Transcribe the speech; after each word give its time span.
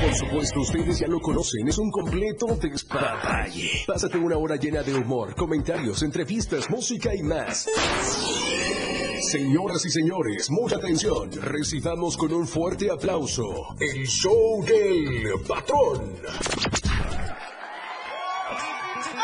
Por 0.00 0.14
supuesto, 0.14 0.60
ustedes 0.60 0.98
ya 0.98 1.06
lo 1.06 1.20
conocen, 1.20 1.68
es 1.68 1.78
un 1.78 1.90
completo 1.90 2.46
despapalle. 2.60 3.70
Pásate 3.86 4.18
una 4.18 4.36
hora 4.36 4.56
llena 4.56 4.82
de 4.82 4.94
humor, 4.94 5.34
comentarios, 5.34 6.02
entrevistas, 6.02 6.68
música 6.70 7.14
y 7.14 7.22
más. 7.22 7.66
Señoras 9.20 9.84
y 9.86 9.90
señores, 9.90 10.50
mucha 10.50 10.76
atención. 10.76 11.30
Recibamos 11.32 12.16
con 12.16 12.32
un 12.32 12.46
fuerte 12.46 12.90
aplauso 12.90 13.74
el 13.80 14.06
show 14.06 14.64
del 14.64 15.40
patrón. 15.46 16.12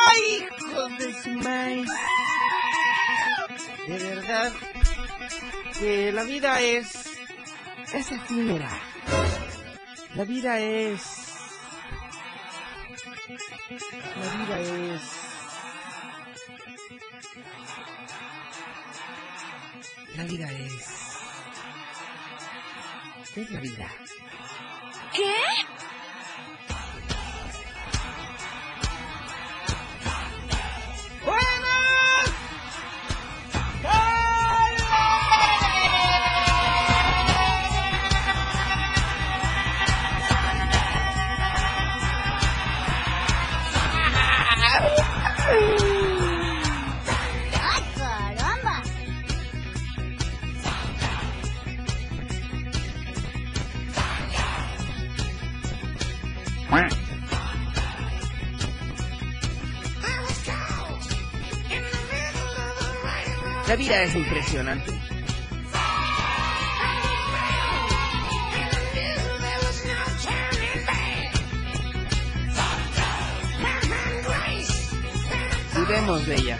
¡Ay, 0.07 0.46
hijos 0.59 0.98
de 0.98 1.12
su! 1.23 1.30
De 3.88 3.98
verdad 3.98 4.52
que 5.79 6.12
la 6.12 6.24
vida 6.24 6.60
es... 6.60 6.87
es 7.93 8.10
efímera. 8.12 8.70
La 10.15 10.25
vida 10.25 10.59
es... 10.59 11.02
La 14.16 14.29
vida 14.37 14.60
es... 14.60 15.02
La 20.16 20.24
vida 20.24 20.52
es... 20.52 21.02
¿Qué 23.35 23.41
es 23.41 23.51
la 23.51 23.60
vida? 23.60 23.88
¿Qué? 25.15 25.32
Vida 63.83 64.03
es 64.05 64.15
impresionante. 64.15 64.93
Cuidemos 75.75 76.27
de 76.27 76.34
ella. 76.37 76.59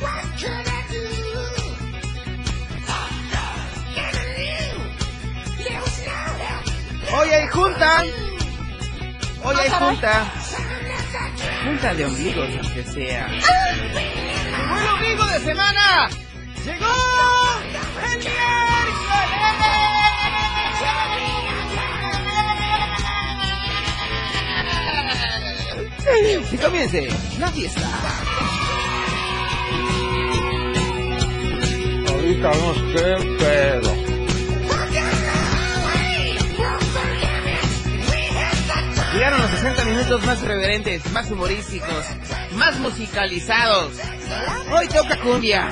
Hoy 7.15 7.28
hay 7.28 7.47
junta. 7.49 8.05
Hoy 9.44 9.56
hay 9.61 9.71
junta. 9.71 10.32
Junta 11.65 11.94
de 11.94 12.05
ombligos, 12.05 12.49
aunque 12.62 12.82
sea. 12.84 13.28
¡Llegó 13.28 14.77
el 14.77 14.87
ombligo 14.88 15.27
de 15.27 15.38
semana! 15.41 16.09
¡Llegó 16.65 16.87
el 18.05 18.19
miércoles! 18.19 18.43
Y 26.53 26.56
comience 26.59 27.09
la 27.39 27.49
fiesta. 27.49 27.81
Ahorita 32.09 32.50
no 32.53 32.75
sé, 32.75 33.17
pero. 33.39 33.91
Llegaron 39.15 39.41
los 39.41 39.50
60 39.50 39.84
minutos 39.84 40.25
más 40.25 40.43
reverentes, 40.43 41.12
más 41.12 41.31
humorísticos, 41.31 42.06
más 42.56 42.79
musicalizados. 42.79 43.93
Hoy 44.73 44.89
toca 44.89 45.21
cumbia. 45.21 45.71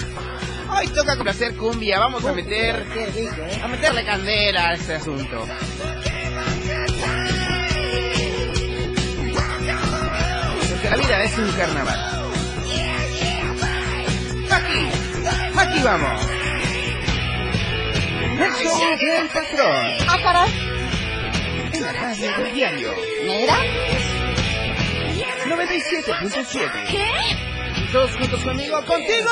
Hoy 0.80 0.88
toca 0.88 1.12
hacer 1.30 1.56
cumbia. 1.56 1.98
Vamos 1.98 2.24
a 2.24 2.32
meter, 2.32 2.86
a 3.62 3.68
meterle 3.68 4.02
candela 4.02 4.70
a 4.70 4.74
este 4.74 4.94
asunto. 4.94 5.46
Porque 10.70 10.90
la 10.90 10.96
vida 10.96 11.22
es 11.24 11.38
un 11.38 11.52
carnaval. 11.52 12.32
Aquí, 14.50 14.88
aquí 15.58 15.82
vamos. 15.82 16.20
El 19.02 19.28
patrón. 19.28 19.86
¡Ah, 20.08 20.18
caray! 20.22 20.50
En 21.74 21.82
la 21.82 21.92
radio 21.92 22.38
del 22.38 22.54
diario. 22.54 22.94
¿Negra? 23.26 23.58
97.7. 25.46 26.86
¿Qué? 26.90 27.40
Todos 27.92 28.12
juntos 28.12 28.42
conmigo, 28.44 28.76
contigo, 28.86 29.30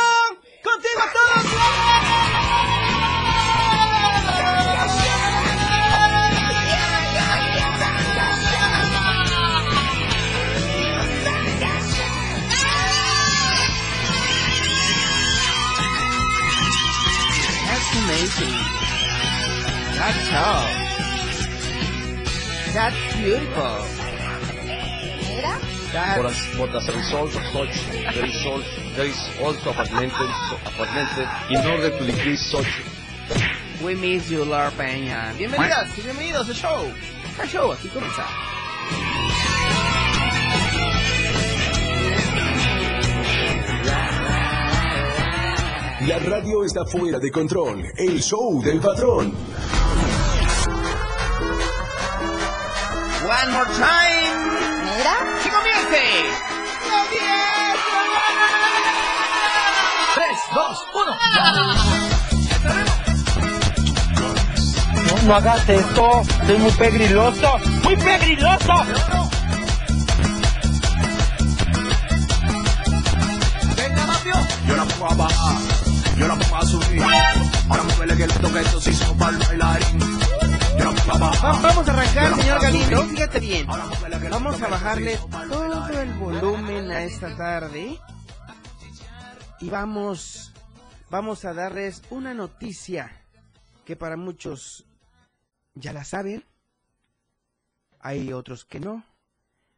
contigo 0.62 1.00
amazing. 18.08 18.54
That's 19.98 20.28
tall. 20.30 20.64
That's 22.72 23.16
beautiful. 23.16 23.97
That's 25.92 26.16
But, 26.20 26.26
as- 26.26 26.48
but 26.58 26.74
as 26.74 26.88
a 26.88 26.92
result 26.96 27.34
of 27.34 27.42
such, 27.52 27.86
there 28.14 28.26
is 28.26 28.46
also, 28.46 28.80
there 28.96 29.06
is 29.06 29.20
also 29.40 29.72
apartmented, 29.72 30.28
apartmented 30.64 31.28
in 31.50 31.66
order 31.66 31.90
to 31.96 32.04
decrease 32.04 32.44
such. 32.50 32.68
We 33.82 33.94
miss 33.94 34.30
you, 34.30 34.44
Laura 34.44 34.70
Peña. 34.72 35.32
Bienvenidas 35.38 35.96
y 35.98 36.02
bienvenidos 36.02 36.48
al 36.48 36.54
show. 36.54 36.92
El 37.40 37.48
show 37.48 37.72
aquí 37.72 37.88
comienza. 37.88 38.24
La 46.06 46.18
radio 46.20 46.64
está 46.64 46.84
fuera 46.86 47.18
de 47.18 47.30
control. 47.30 47.84
El 47.96 48.22
show 48.22 48.62
del 48.62 48.80
patrón. 48.80 49.34
One 53.24 53.52
more 53.52 53.66
time. 53.76 54.47
¿Negra? 55.08 55.38
¡Que 55.42 55.48
comience! 55.50 56.02
¡La 56.90 57.02
fiesta! 57.04 57.98
3, 60.14 60.26
2, 60.54 60.86
1. 60.94 61.16
No, 65.06 65.14
no 65.26 65.34
hagas 65.34 65.68
esto, 65.68 66.22
es 66.48 66.58
muy 66.58 66.72
pegriloso, 66.72 67.58
muy 67.84 67.96
pegriloso. 67.96 68.74
Venga, 73.76 74.06
Mapio. 74.06 74.34
Yo 74.66 74.76
la 74.76 74.84
pongo 74.84 75.10
a 75.10 75.14
bajar, 75.14 75.56
yo 76.16 76.28
la 76.28 76.34
pongo 76.34 76.56
a 76.56 76.66
subir. 76.66 77.02
Ahora 77.68 77.82
me 77.84 77.92
duele 77.94 78.16
que 78.16 78.26
le 78.26 78.34
toque 78.34 78.60
esto 78.60 78.80
si 78.80 78.92
son 78.94 79.16
para 79.16 79.30
el 79.32 79.38
bailarín. 79.38 80.18
Vamos 81.18 81.42
a 81.42 81.50
arrancar, 81.92 82.36
señor 82.36 82.60
Galindo. 82.60 83.04
Fíjate 83.04 83.40
bien. 83.40 83.66
Vamos 84.30 84.60
a 84.62 84.68
bajarle 84.68 85.18
todo 85.48 85.88
el 85.88 86.12
volumen 86.14 86.90
a 86.90 87.02
esta 87.02 87.36
tarde. 87.36 87.98
Y 89.60 89.70
vamos, 89.70 90.52
vamos 91.10 91.44
a 91.44 91.54
darles 91.54 92.02
una 92.10 92.34
noticia 92.34 93.24
que 93.84 93.96
para 93.96 94.16
muchos 94.16 94.84
ya 95.74 95.92
la 95.92 96.04
saben, 96.04 96.44
hay 98.00 98.32
otros 98.32 98.64
que 98.64 98.80
no. 98.80 99.04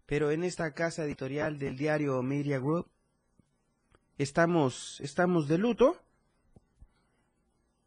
Pero 0.06 0.31
en 0.32 0.43
esta 0.43 0.75
casa 0.75 1.05
editorial 1.05 1.58
del 1.58 1.76
diario 1.76 2.20
Media 2.23 2.58
Group 2.58 2.91
estamos, 4.19 5.00
estamos 5.00 5.47
de 5.47 5.58
luto. 5.58 5.97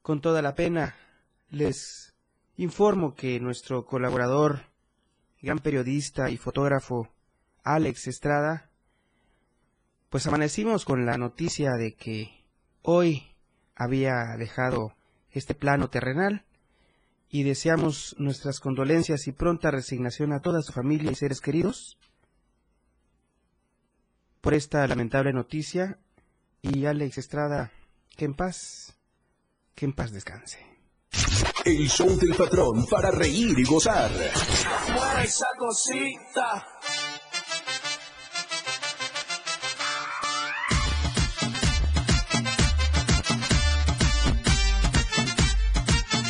Con 0.01 0.21
toda 0.21 0.41
la 0.41 0.55
pena 0.55 0.95
les 1.49 2.15
informo 2.55 3.15
que 3.15 3.39
nuestro 3.39 3.85
colaborador, 3.85 4.72
gran 5.43 5.59
periodista 5.59 6.29
y 6.29 6.37
fotógrafo 6.37 7.09
Alex 7.63 8.07
Estrada, 8.07 8.69
pues 10.09 10.25
amanecimos 10.25 10.85
con 10.85 11.05
la 11.05 11.17
noticia 11.17 11.73
de 11.73 11.95
que 11.95 12.45
hoy 12.81 13.35
había 13.75 14.37
dejado 14.37 14.95
este 15.31 15.53
plano 15.53 15.89
terrenal 15.89 16.45
y 17.29 17.43
deseamos 17.43 18.15
nuestras 18.19 18.61
condolencias 18.61 19.27
y 19.27 19.33
pronta 19.33 19.69
resignación 19.69 20.31
a 20.31 20.39
toda 20.39 20.61
su 20.61 20.71
familia 20.71 21.11
y 21.11 21.15
seres 21.15 21.41
queridos 21.41 21.97
por 24.39 24.53
esta 24.53 24.87
lamentable 24.87 25.33
noticia 25.33 25.99
y 26.61 26.85
Alex 26.85 27.17
Estrada, 27.17 27.71
que 28.15 28.25
en 28.25 28.33
paz, 28.33 28.97
que 29.75 29.85
en 29.85 29.93
paz 29.93 30.13
descanse. 30.13 30.72
El 31.65 31.89
show 31.89 32.09
del 32.17 32.35
patrón 32.35 32.85
para 32.87 33.09
reír 33.11 33.57
y 33.57 33.63
gozar. 33.63 34.11
Mueve 34.93 35.23
esa 35.23 35.47
cosita. 35.57 36.67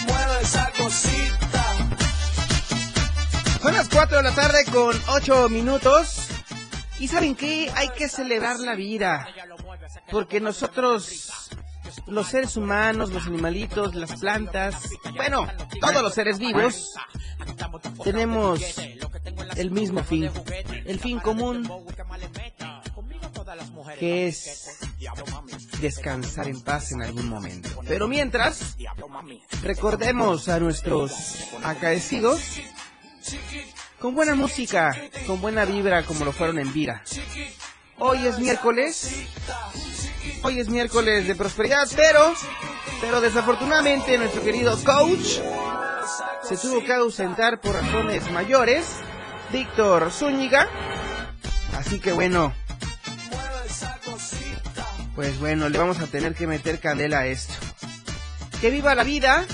Mueve 0.07 0.41
esa 0.41 0.71
cosita. 0.77 1.63
Son 3.61 3.73
las 3.73 3.89
4 3.89 4.17
de 4.17 4.23
la 4.23 4.35
tarde 4.35 4.65
con 4.71 5.01
8 5.07 5.49
minutos. 5.49 6.27
¿Y 6.99 7.07
saben 7.07 7.35
qué? 7.35 7.71
Hay 7.75 7.89
que 7.89 8.07
celebrar 8.07 8.59
la 8.59 8.75
vida. 8.75 9.27
Porque 10.11 10.39
nosotros, 10.39 11.32
los 12.07 12.27
seres 12.27 12.57
humanos, 12.57 13.11
los 13.11 13.25
animalitos, 13.27 13.95
las 13.95 14.19
plantas, 14.19 14.89
bueno, 15.15 15.47
todos 15.79 16.01
los 16.01 16.13
seres 16.13 16.39
vivos, 16.39 16.93
tenemos 18.03 18.61
el 19.55 19.71
mismo 19.71 20.03
fin. 20.03 20.29
El 20.85 20.99
fin 20.99 21.19
común, 21.19 21.69
que 23.99 24.27
es 24.27 24.79
descansar 25.79 26.47
en 26.47 26.61
paz 26.61 26.91
en 26.91 27.01
algún 27.01 27.27
momento. 27.27 27.69
Pero 27.87 28.07
mientras, 28.07 28.77
recordemos 29.61 30.49
a 30.49 30.59
nuestros 30.59 31.49
acaecidos 31.63 32.41
con 33.99 34.15
buena 34.15 34.35
música, 34.35 34.95
con 35.25 35.41
buena 35.41 35.65
vibra 35.65 36.03
como 36.03 36.25
lo 36.25 36.31
fueron 36.31 36.59
en 36.59 36.73
vida. 36.73 37.03
Hoy 37.99 38.25
es 38.25 38.39
miércoles, 38.39 39.27
hoy 40.43 40.59
es 40.59 40.69
miércoles 40.69 41.27
de 41.27 41.35
prosperidad, 41.35 41.87
pero, 41.95 42.33
pero 43.01 43.21
desafortunadamente 43.21 44.17
nuestro 44.17 44.43
querido 44.43 44.77
coach 44.83 45.39
se 46.43 46.57
tuvo 46.57 46.83
que 46.83 46.93
ausentar 46.93 47.59
por 47.59 47.73
razones 47.73 48.29
mayores, 48.31 48.85
Víctor 49.51 50.11
Zúñiga, 50.11 50.67
así 51.77 51.99
que 51.99 52.11
bueno, 52.11 52.53
pues 55.15 55.39
bueno, 55.39 55.69
le 55.69 55.77
vamos 55.77 55.99
a 55.99 56.07
tener 56.07 56.35
que 56.35 56.45
meter 56.45 56.79
candela 56.79 57.19
a 57.19 57.27
esto. 57.27 57.53
Que 58.59 58.69
viva 58.69 58.95
la 58.95 59.03
vida, 59.03 59.45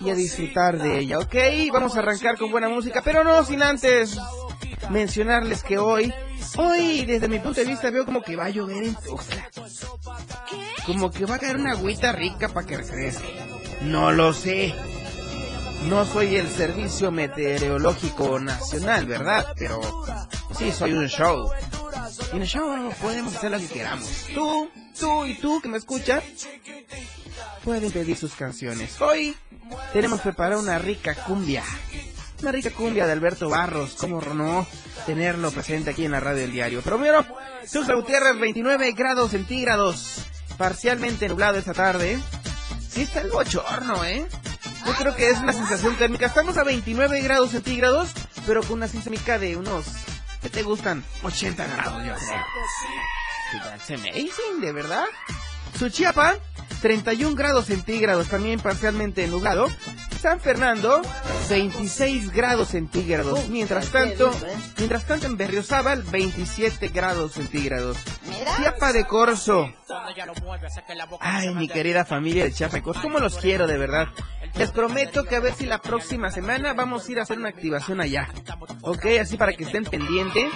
y 0.00 0.10
a 0.10 0.14
disfrutar 0.14 0.78
de 0.78 0.98
ella, 0.98 1.18
¿ok? 1.18 1.34
Vamos 1.72 1.96
a 1.96 2.00
arrancar 2.00 2.38
con 2.38 2.50
buena 2.50 2.68
música, 2.68 3.02
pero 3.02 3.24
no 3.24 3.44
sin 3.44 3.62
antes 3.62 4.18
mencionarles 4.90 5.62
que 5.62 5.78
hoy, 5.78 6.12
hoy 6.56 7.04
desde 7.04 7.28
mi 7.28 7.38
punto 7.38 7.60
de 7.60 7.66
vista 7.66 7.90
veo 7.90 8.04
como 8.04 8.22
que 8.22 8.36
va 8.36 8.46
a 8.46 8.50
llover 8.50 8.84
en 8.84 8.94
Tuxtla. 8.94 9.50
Como 10.86 11.10
que 11.10 11.26
va 11.26 11.36
a 11.36 11.38
caer 11.38 11.56
una 11.56 11.72
agüita 11.72 12.12
rica 12.12 12.48
para 12.48 12.66
que 12.66 12.76
refresque. 12.76 13.34
No 13.82 14.12
lo 14.12 14.32
sé. 14.32 14.74
No 15.88 16.04
soy 16.04 16.36
el 16.36 16.48
Servicio 16.48 17.10
Meteorológico 17.10 18.40
Nacional, 18.40 19.06
¿verdad? 19.06 19.54
Pero 19.56 19.80
sí 20.56 20.72
soy 20.72 20.94
un 20.94 21.08
show. 21.08 21.50
Y 22.32 22.36
en 22.36 22.42
el 22.42 22.48
show 22.48 22.92
podemos 23.00 23.36
hacer 23.36 23.50
lo 23.50 23.58
que 23.58 23.68
queramos. 23.68 24.08
Tú, 24.34 24.68
tú 24.98 25.26
y 25.26 25.34
tú 25.34 25.60
que 25.60 25.68
me 25.68 25.78
escuchas, 25.78 26.24
pueden 27.64 27.90
pedir 27.92 28.16
sus 28.16 28.34
canciones. 28.34 29.00
Hoy 29.00 29.36
tenemos 29.92 30.20
preparada 30.20 30.60
una 30.60 30.78
rica 30.78 31.14
cumbia. 31.14 31.62
Una 32.42 32.52
rica 32.52 32.70
cumbia 32.70 33.06
de 33.06 33.12
Alberto 33.12 33.48
Barros, 33.48 33.96
cómo 33.98 34.20
no 34.20 34.66
tenerlo 35.06 35.50
presente 35.50 35.90
aquí 35.90 36.04
en 36.04 36.12
la 36.12 36.20
radio 36.20 36.42
del 36.42 36.52
diario. 36.52 36.82
Pero 36.82 36.96
primero, 36.96 37.24
Sus 37.66 37.88
Gutiérrez, 37.88 38.38
29 38.38 38.92
grados 38.92 39.30
centígrados, 39.30 40.26
parcialmente 40.58 41.28
nublado 41.28 41.58
esta 41.58 41.72
tarde. 41.72 42.18
Sí 42.90 43.02
está 43.02 43.20
el 43.22 43.30
bochorno, 43.30 44.04
¿eh? 44.04 44.26
Yo 44.86 44.92
creo 44.94 45.16
que 45.16 45.30
es 45.30 45.38
una 45.38 45.52
sensación 45.52 45.96
térmica. 45.96 46.26
Estamos 46.26 46.56
a 46.58 46.64
29 46.64 47.20
grados 47.22 47.50
centígrados, 47.50 48.10
pero 48.46 48.62
con 48.62 48.74
una 48.74 48.86
sensación 48.86 49.14
térmica 49.14 49.38
de 49.38 49.56
unos, 49.56 49.86
¿qué 50.42 50.50
te 50.50 50.62
gustan? 50.62 51.02
80 51.22 51.66
grados, 51.66 52.04
yo 52.04 52.14
creo. 52.14 53.64
That's 53.64 53.90
amazing, 53.90 54.60
de 54.60 54.72
verdad. 54.72 55.06
Suchiapa, 55.78 56.36
31 56.80 57.34
grados 57.34 57.66
centígrados, 57.66 58.28
también 58.28 58.60
parcialmente 58.60 59.26
nublado. 59.26 59.66
San 60.20 60.40
Fernando, 60.40 61.02
26 61.48 62.32
grados 62.32 62.68
centígrados. 62.68 63.48
Mientras 63.48 63.90
tanto, 63.90 64.32
mientras 64.78 65.06
tanto 65.06 65.26
en 65.26 65.36
Berriozábal, 65.36 66.02
27 66.02 66.88
grados 66.88 67.32
centígrados. 67.32 67.96
Chiapa 68.56 68.92
de 68.92 69.06
Corzo. 69.06 69.72
Ay, 71.20 71.54
mi 71.54 71.68
querida 71.68 72.04
familia 72.04 72.44
de 72.44 72.52
Chiapa 72.52 72.76
de 72.76 72.82
Corzo, 72.82 73.02
¿cómo 73.02 73.18
los 73.20 73.36
quiero 73.38 73.66
de 73.66 73.78
verdad? 73.78 74.08
Les 74.54 74.70
prometo 74.70 75.24
que 75.24 75.36
a 75.36 75.40
ver 75.40 75.54
si 75.54 75.66
la 75.66 75.80
próxima 75.80 76.30
semana 76.30 76.72
vamos 76.72 77.06
a 77.06 77.12
ir 77.12 77.18
a 77.18 77.22
hacer 77.22 77.38
una 77.38 77.48
activación 77.48 78.00
allá. 78.00 78.28
Ok, 78.82 79.06
así 79.20 79.36
para 79.36 79.52
que 79.52 79.64
estén 79.64 79.84
pendientes. 79.84 80.50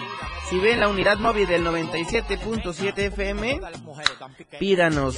Si 0.48 0.58
ven 0.58 0.80
la 0.80 0.88
unidad 0.88 1.18
móvil 1.18 1.46
del 1.46 1.64
97.7 1.64 2.98
FM, 2.98 3.60
pídanos, 4.58 5.16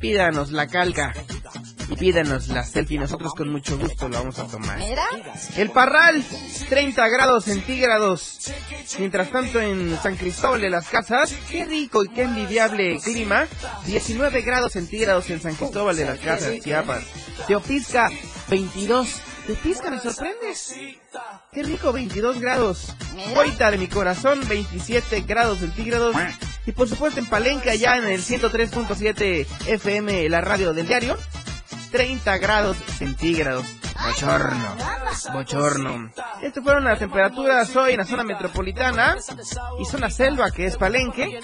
pídanos 0.00 0.52
la 0.52 0.66
calca 0.68 1.12
y 1.88 1.96
pídanos 1.96 2.48
la 2.48 2.64
selfie. 2.64 2.98
Nosotros 2.98 3.32
con 3.34 3.50
mucho 3.50 3.78
gusto 3.78 4.08
lo 4.08 4.18
vamos 4.18 4.38
a 4.38 4.46
tomar. 4.46 4.78
El 5.56 5.70
Parral, 5.70 6.24
30 6.68 7.08
grados 7.08 7.44
centígrados. 7.44 8.52
Mientras 8.98 9.30
tanto 9.30 9.60
en 9.60 9.98
San 10.02 10.16
Cristóbal 10.16 10.60
de 10.60 10.70
las 10.70 10.88
Casas, 10.88 11.34
qué 11.50 11.64
rico 11.64 12.04
y 12.04 12.08
qué 12.08 12.22
envidiable 12.22 12.98
clima. 13.00 13.46
19 13.86 14.42
grados 14.42 14.72
centígrados 14.72 15.28
en 15.30 15.40
San 15.40 15.54
Cristóbal 15.54 15.96
de 15.96 16.04
las 16.04 16.18
Casas, 16.18 16.60
Chiapas. 16.60 17.04
Teopisca, 17.46 18.10
22. 18.48 19.20
Teopisca, 19.46 19.90
me 19.90 20.00
sorprendes. 20.00 20.74
Qué 21.52 21.62
rico, 21.62 21.92
22 21.92 22.40
grados. 22.40 22.94
Boita 23.34 23.70
de 23.70 23.78
mi 23.78 23.86
corazón, 23.86 24.40
27 24.48 25.20
grados 25.22 25.60
centígrados. 25.60 26.16
Y 26.66 26.72
por 26.72 26.88
supuesto 26.88 27.20
en 27.20 27.26
Palenque, 27.26 27.70
allá 27.70 27.96
en 27.96 28.04
el 28.06 28.22
103.7 28.22 29.46
FM, 29.68 30.28
la 30.28 30.40
radio 30.40 30.72
del 30.72 30.88
diario, 30.88 31.16
30 31.90 32.38
grados 32.38 32.76
centígrados. 32.98 33.66
Bochorno. 34.04 34.76
Bochorno. 35.32 36.10
Estas 36.42 36.62
fueron 36.62 36.84
las 36.84 36.98
temperaturas 36.98 37.74
hoy 37.76 37.92
en 37.92 37.98
la 37.98 38.04
zona 38.04 38.24
metropolitana 38.24 39.16
y 39.80 39.84
zona 39.84 40.10
selva, 40.10 40.50
que 40.50 40.66
es 40.66 40.76
Palenque. 40.76 41.40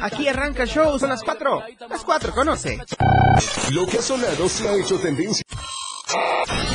Aquí 0.00 0.28
arranca 0.28 0.62
el 0.62 0.68
show, 0.68 0.98
son 0.98 1.10
las 1.10 1.22
4. 1.22 1.62
Las 1.88 2.04
4, 2.04 2.32
conoce. 2.32 2.78
Lo 3.72 3.86
que 3.86 3.98
ha 3.98 4.02
sonado 4.02 4.48
se 4.48 4.68
ha 4.68 4.74
hecho 4.74 4.98
tendencia. 4.98 5.44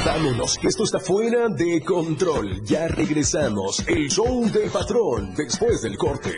Vámonos, 0.06 0.60
esto 0.64 0.84
está 0.84 1.00
fuera 1.00 1.50
de 1.50 1.82
control. 1.84 2.64
Ya 2.64 2.88
regresamos. 2.88 3.84
El 3.88 4.10
show 4.10 4.50
del 4.50 4.70
patrón 4.70 5.34
después 5.36 5.82
del 5.82 5.98
corte. 5.98 6.32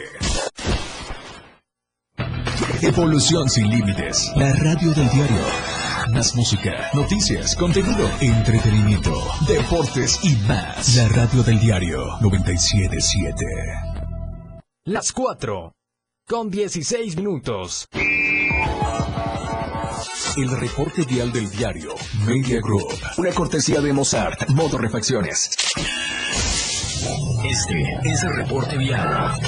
Evolución 2.82 3.50
sin 3.50 3.70
límites. 3.70 4.32
La 4.36 4.54
radio 4.54 4.92
del 4.94 5.10
diario. 5.10 5.87
Más 6.14 6.36
música, 6.36 6.90
noticias, 6.94 7.56
contenido, 7.56 8.10
entretenimiento, 8.22 9.14
deportes 9.48 10.20
y 10.24 10.36
más. 10.48 10.96
La 10.96 11.08
radio 11.10 11.44
del 11.44 11.60
diario 11.60 12.18
977. 12.22 13.46
Las 14.86 15.12
4 15.12 15.74
con 16.28 16.50
16 16.50 17.18
minutos. 17.18 17.88
El 20.38 20.50
reporte 20.60 21.04
vial 21.04 21.32
del 21.32 21.50
diario 21.50 21.96
Media 22.26 22.62
Group. 22.62 22.94
Una 23.18 23.32
cortesía 23.32 23.82
de 23.82 23.92
Mozart, 23.92 24.50
Modo 24.50 24.78
Refacciones. 24.78 25.52
Este 27.44 27.84
es 28.04 28.24
el 28.24 28.36
reporte 28.36 28.78
vial. 28.78 29.40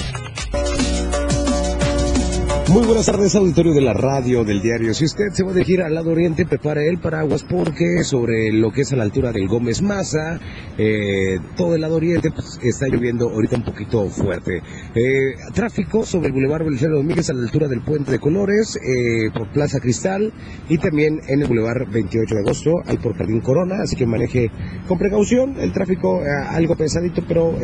Muy 2.71 2.85
buenas 2.85 3.07
tardes, 3.07 3.33
auditorio 3.35 3.73
de 3.73 3.81
la 3.81 3.93
radio 3.93 4.43
del 4.43 4.61
diario. 4.61 4.93
Si 4.93 5.03
usted 5.05 5.29
se 5.33 5.43
va 5.43 5.49
a 5.49 5.53
dirigir 5.53 5.81
al 5.81 5.95
lado 5.95 6.11
oriente, 6.11 6.45
prepare 6.45 6.87
el 6.87 6.99
paraguas 6.99 7.43
porque 7.49 8.03
sobre 8.03 8.51
lo 8.51 8.71
que 8.71 8.81
es 8.81 8.93
a 8.93 8.95
la 8.95 9.03
altura 9.03 9.31
del 9.31 9.47
Gómez 9.47 9.81
Maza, 9.81 10.39
eh, 10.77 11.39
todo 11.57 11.73
el 11.73 11.81
lado 11.81 11.95
oriente 11.95 12.29
pues, 12.29 12.59
está 12.61 12.87
lloviendo 12.87 13.27
ahorita 13.29 13.55
un 13.57 13.63
poquito 13.63 14.07
fuerte. 14.09 14.61
Eh, 14.93 15.33
tráfico 15.55 16.05
sobre 16.05 16.27
el 16.27 16.33
Boulevard 16.33 16.63
Belisario 16.63 16.97
Domínguez 16.97 17.31
a 17.31 17.33
la 17.33 17.41
altura 17.41 17.67
del 17.67 17.81
Puente 17.81 18.11
de 18.11 18.19
Colores, 18.19 18.75
eh, 18.77 19.31
por 19.33 19.51
Plaza 19.51 19.79
Cristal 19.79 20.31
y 20.69 20.77
también 20.77 21.19
en 21.27 21.41
el 21.41 21.47
Boulevard 21.47 21.89
28 21.91 22.35
de 22.35 22.41
agosto, 22.41 22.71
ahí 22.85 22.97
por 22.97 23.15
Corona, 23.41 23.77
así 23.81 23.95
que 23.95 24.05
maneje 24.05 24.51
con 24.87 24.99
precaución. 24.99 25.55
El 25.59 25.73
tráfico 25.73 26.21
eh, 26.21 26.27
algo 26.49 26.75
pesadito, 26.75 27.23
pero 27.27 27.55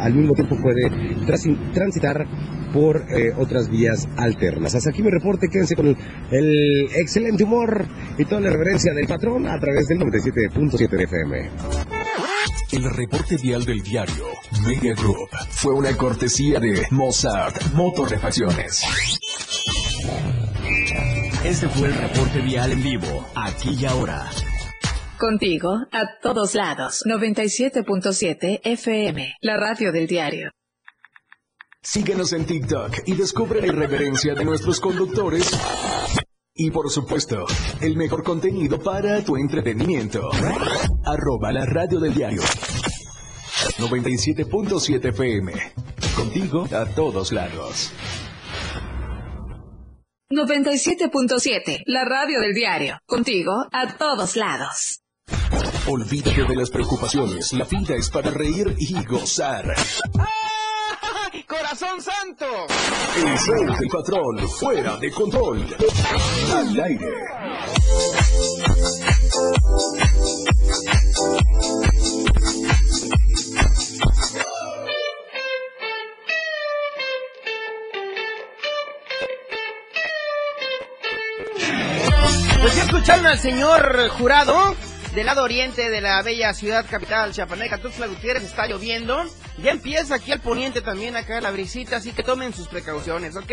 al 0.00 0.12
mismo 0.14 0.34
tiempo 0.34 0.56
puede 0.60 0.90
transi- 1.26 1.72
transitar 1.72 2.26
por 2.74 3.02
otras 3.38 3.68
vías 3.68 4.06
alternas. 4.16 4.49
Hasta 4.58 4.90
aquí 4.90 5.02
mi 5.02 5.10
reporte, 5.10 5.48
quédense 5.48 5.76
con 5.76 5.86
el, 5.86 5.96
el 6.30 6.88
excelente 6.96 7.44
humor 7.44 7.86
y 8.18 8.24
toda 8.24 8.40
la 8.40 8.50
reverencia 8.50 8.92
del 8.92 9.06
patrón 9.06 9.46
a 9.46 9.58
través 9.58 9.86
del 9.86 9.98
97.7 9.98 10.88
de 10.88 11.04
FM. 11.04 11.50
El 12.72 12.84
reporte 12.84 13.36
vial 13.36 13.64
del 13.64 13.82
diario 13.82 14.26
Media 14.66 14.94
Group 14.94 15.28
fue 15.50 15.74
una 15.74 15.96
cortesía 15.96 16.60
de 16.60 16.86
Mozart 16.90 17.72
Motorrefacciones. 17.74 18.84
Este 21.44 21.68
fue 21.68 21.88
el 21.88 21.94
reporte 21.94 22.40
vial 22.40 22.72
en 22.72 22.82
vivo, 22.82 23.26
aquí 23.34 23.76
y 23.80 23.86
ahora. 23.86 24.30
Contigo, 25.18 25.86
a 25.90 26.18
todos 26.22 26.54
lados. 26.54 27.02
97.7 27.06 28.60
FM, 28.62 29.36
la 29.40 29.56
radio 29.56 29.90
del 29.90 30.06
diario. 30.06 30.50
Síguenos 31.82 32.34
en 32.34 32.44
TikTok 32.44 32.98
y 33.06 33.14
descubre 33.14 33.60
la 33.62 33.68
irreverencia 33.68 34.34
de 34.34 34.44
nuestros 34.44 34.80
conductores. 34.80 35.50
Y 36.54 36.70
por 36.70 36.90
supuesto, 36.90 37.46
el 37.80 37.96
mejor 37.96 38.22
contenido 38.22 38.78
para 38.78 39.24
tu 39.24 39.36
entretenimiento. 39.36 40.28
Arroba 41.06 41.50
la 41.52 41.64
radio 41.64 41.98
del 41.98 42.14
diario. 42.14 42.42
97.7 43.78 45.08
FM. 45.08 45.52
Contigo 46.14 46.68
a 46.70 46.84
todos 46.84 47.32
lados. 47.32 47.92
97.7, 50.30 51.82
la 51.86 52.04
radio 52.04 52.40
del 52.40 52.52
diario. 52.52 52.98
Contigo, 53.06 53.52
a 53.72 53.96
todos 53.96 54.36
lados. 54.36 55.00
Olvídate 55.88 56.44
de 56.44 56.56
las 56.56 56.70
preocupaciones. 56.70 57.54
La 57.54 57.64
vida 57.64 57.96
es 57.96 58.10
para 58.10 58.30
reír 58.30 58.76
y 58.78 59.02
gozar. 59.06 59.74
¡Corazón 61.50 62.00
santo! 62.00 62.46
El 63.16 63.36
show 63.36 63.76
del 63.76 63.88
patrón 63.88 64.48
fuera 64.50 64.96
de 64.98 65.10
control. 65.10 65.76
Al 66.54 66.80
aire. 66.80 67.08
Pues 82.60 82.76
ya 82.76 82.82
escucharon 82.84 83.26
al 83.26 83.38
señor 83.40 84.08
jurado 84.10 84.76
del 85.14 85.26
lado 85.26 85.42
oriente 85.42 85.90
de 85.90 86.00
la 86.00 86.22
bella 86.22 86.54
ciudad 86.54 86.86
capital 86.88 87.32
chiapaneca, 87.32 87.78
Tuxtla 87.78 88.06
Gutiérrez, 88.06 88.44
está 88.44 88.68
lloviendo. 88.68 89.24
Ya 89.58 89.72
empieza 89.72 90.14
aquí 90.14 90.30
al 90.32 90.40
poniente 90.40 90.80
también 90.80 91.16
acá 91.16 91.38
la 91.40 91.50
brisita, 91.50 91.96
así 91.96 92.12
que 92.12 92.22
tomen 92.22 92.54
sus 92.54 92.68
precauciones, 92.68 93.34
¿ok? 93.36 93.50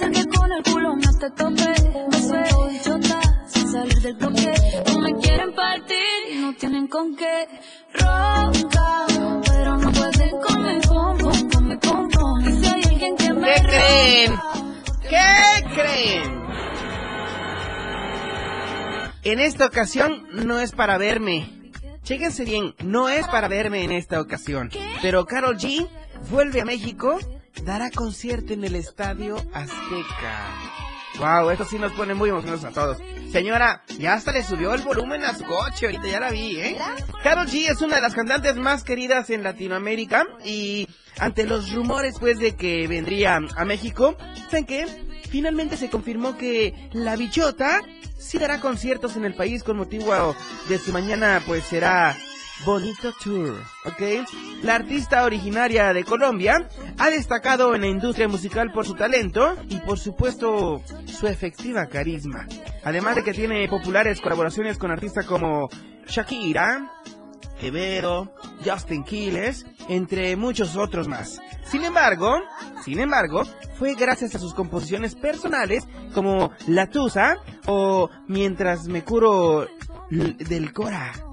te 1.21 1.29
tope. 1.31 1.69
Me 2.11 2.17
siento 2.17 2.67
bichota 2.67 3.21
sin 3.47 3.71
salir 3.71 4.01
del 4.01 4.15
bloque. 4.15 4.53
No 4.87 4.99
me 4.99 5.15
quieren 5.19 5.53
partir 5.53 5.97
y 6.31 6.37
no 6.39 6.53
tienen 6.55 6.87
con 6.87 7.15
qué. 7.15 7.47
Ronca, 7.93 9.05
pero 9.45 9.77
no 9.77 9.91
pueden 9.91 10.31
con 10.47 10.65
el 10.65 10.81
pom 10.81 11.17
con 11.19 11.67
mi 11.67 11.77
pom 11.77 12.09
pom. 12.09 12.49
Y 12.49 12.51
si 12.53 12.65
hay 12.65 12.83
alguien 12.89 13.15
que 13.15 13.33
me 13.33 13.53
¿Qué 13.53 13.61
creen? 13.61 14.39
¿Qué 15.09 15.75
creen? 15.75 16.41
En 19.23 19.39
esta 19.39 19.67
ocasión 19.67 20.27
no 20.33 20.59
es 20.59 20.71
para 20.71 20.97
verme. 20.97 21.71
Chéquense 22.03 22.45
bien, 22.45 22.73
no 22.83 23.09
es 23.09 23.27
para 23.27 23.47
verme 23.47 23.83
en 23.83 23.91
esta 23.91 24.19
ocasión. 24.19 24.71
Pero 25.03 25.27
Carol 25.27 25.59
G 25.59 25.87
vuelve 26.31 26.61
a 26.61 26.65
México, 26.65 27.19
dará 27.63 27.91
concierto 27.91 28.53
en 28.53 28.63
el 28.63 28.75
Estadio 28.75 29.35
Azteca. 29.53 30.90
Wow, 31.21 31.51
esto 31.51 31.65
sí 31.65 31.77
nos 31.77 31.91
pone 31.91 32.15
muy 32.15 32.29
emocionados 32.31 32.65
a 32.65 32.71
todos. 32.71 32.97
Señora, 33.31 33.83
ya 33.99 34.15
hasta 34.15 34.31
le 34.31 34.41
subió 34.41 34.73
el 34.73 34.81
volumen 34.81 35.23
a 35.23 35.35
su 35.35 35.43
coche, 35.43 35.85
ahorita 35.85 36.07
ya 36.07 36.19
la 36.19 36.31
vi, 36.31 36.59
¿eh? 36.59 36.77
Carol 37.21 37.45
G 37.45 37.69
es 37.69 37.79
una 37.81 37.97
de 37.97 38.01
las 38.01 38.15
cantantes 38.15 38.55
más 38.55 38.83
queridas 38.83 39.29
en 39.29 39.43
Latinoamérica 39.43 40.25
y 40.43 40.87
ante 41.19 41.45
los 41.45 41.71
rumores 41.73 42.15
pues 42.19 42.39
de 42.39 42.55
que 42.55 42.87
vendría 42.87 43.39
a 43.55 43.65
México, 43.65 44.15
¿saben 44.49 44.65
qué? 44.65 44.87
Finalmente 45.29 45.77
se 45.77 45.91
confirmó 45.91 46.39
que 46.39 46.89
la 46.91 47.15
bichota 47.15 47.81
sí 48.17 48.39
dará 48.39 48.59
conciertos 48.59 49.15
en 49.15 49.23
el 49.23 49.35
país 49.35 49.61
con 49.61 49.77
motivo 49.77 50.35
de 50.69 50.79
su 50.79 50.91
mañana 50.91 51.39
pues 51.45 51.63
será 51.65 52.17
Bonito 52.65 53.11
Tour, 53.13 53.55
¿ok? 53.85 54.27
La 54.63 54.75
artista 54.75 55.23
originaria 55.23 55.93
de 55.93 56.03
Colombia 56.03 56.67
ha 56.99 57.09
destacado 57.09 57.73
en 57.73 57.81
la 57.81 57.87
industria 57.87 58.27
musical 58.27 58.71
por 58.71 58.85
su 58.85 58.93
talento 58.93 59.55
y 59.67 59.77
por 59.77 59.97
supuesto 59.97 60.81
su 61.05 61.27
efectiva 61.27 61.87
carisma. 61.87 62.47
Además 62.83 63.15
de 63.15 63.23
que 63.23 63.33
tiene 63.33 63.67
populares 63.67 64.21
colaboraciones 64.21 64.77
con 64.77 64.91
artistas 64.91 65.25
como 65.25 65.69
Shakira, 66.05 66.91
Quevedo, 67.59 68.33
Justin 68.63 69.03
Quiles, 69.03 69.65
entre 69.89 70.35
muchos 70.35 70.75
otros 70.75 71.07
más. 71.07 71.41
Sin 71.63 71.83
embargo, 71.83 72.41
sin 72.83 72.99
embargo, 72.99 73.43
fue 73.79 73.95
gracias 73.95 74.35
a 74.35 74.39
sus 74.39 74.53
composiciones 74.53 75.15
personales 75.15 75.87
como 76.13 76.51
La 76.67 76.87
Tusa 76.87 77.37
o 77.65 78.09
Mientras 78.27 78.87
me 78.87 79.03
curo 79.03 79.67
del 80.09 80.73
Cora. 80.73 81.30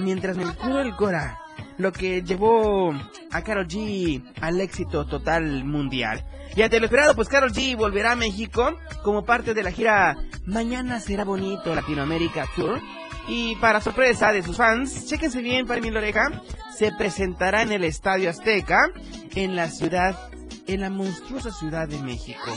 Mientras 0.00 0.36
me 0.36 0.44
curo 0.54 0.80
el 0.80 0.94
Cora 0.94 1.38
lo 1.78 1.92
que 1.92 2.22
llevó 2.22 2.92
a 3.32 3.42
Carol 3.42 3.66
G 3.66 4.22
al 4.40 4.60
éxito 4.60 5.06
total 5.06 5.64
mundial. 5.64 6.24
Y 6.54 6.62
ante 6.62 6.78
lo 6.78 6.86
esperado, 6.86 7.14
pues 7.14 7.28
Carol 7.28 7.52
G 7.52 7.76
volverá 7.76 8.12
a 8.12 8.16
México 8.16 8.76
como 9.02 9.24
parte 9.24 9.54
de 9.54 9.62
la 9.62 9.70
gira 9.70 10.16
Mañana 10.44 11.00
será 11.00 11.24
bonito 11.24 11.74
Latinoamérica 11.74 12.46
Tour. 12.54 12.80
Y 13.28 13.56
para 13.56 13.80
sorpresa 13.80 14.32
de 14.32 14.42
sus 14.42 14.56
fans, 14.56 15.06
chéquense 15.06 15.42
bien 15.42 15.66
para 15.66 15.80
mi 15.80 15.90
oreja, 15.90 16.42
se 16.74 16.90
presentará 16.92 17.62
en 17.62 17.72
el 17.72 17.84
Estadio 17.84 18.30
Azteca, 18.30 18.90
en 19.34 19.54
la 19.54 19.68
ciudad, 19.68 20.18
en 20.66 20.80
la 20.80 20.90
monstruosa 20.90 21.50
ciudad 21.50 21.86
de 21.86 21.98
México. 21.98 22.50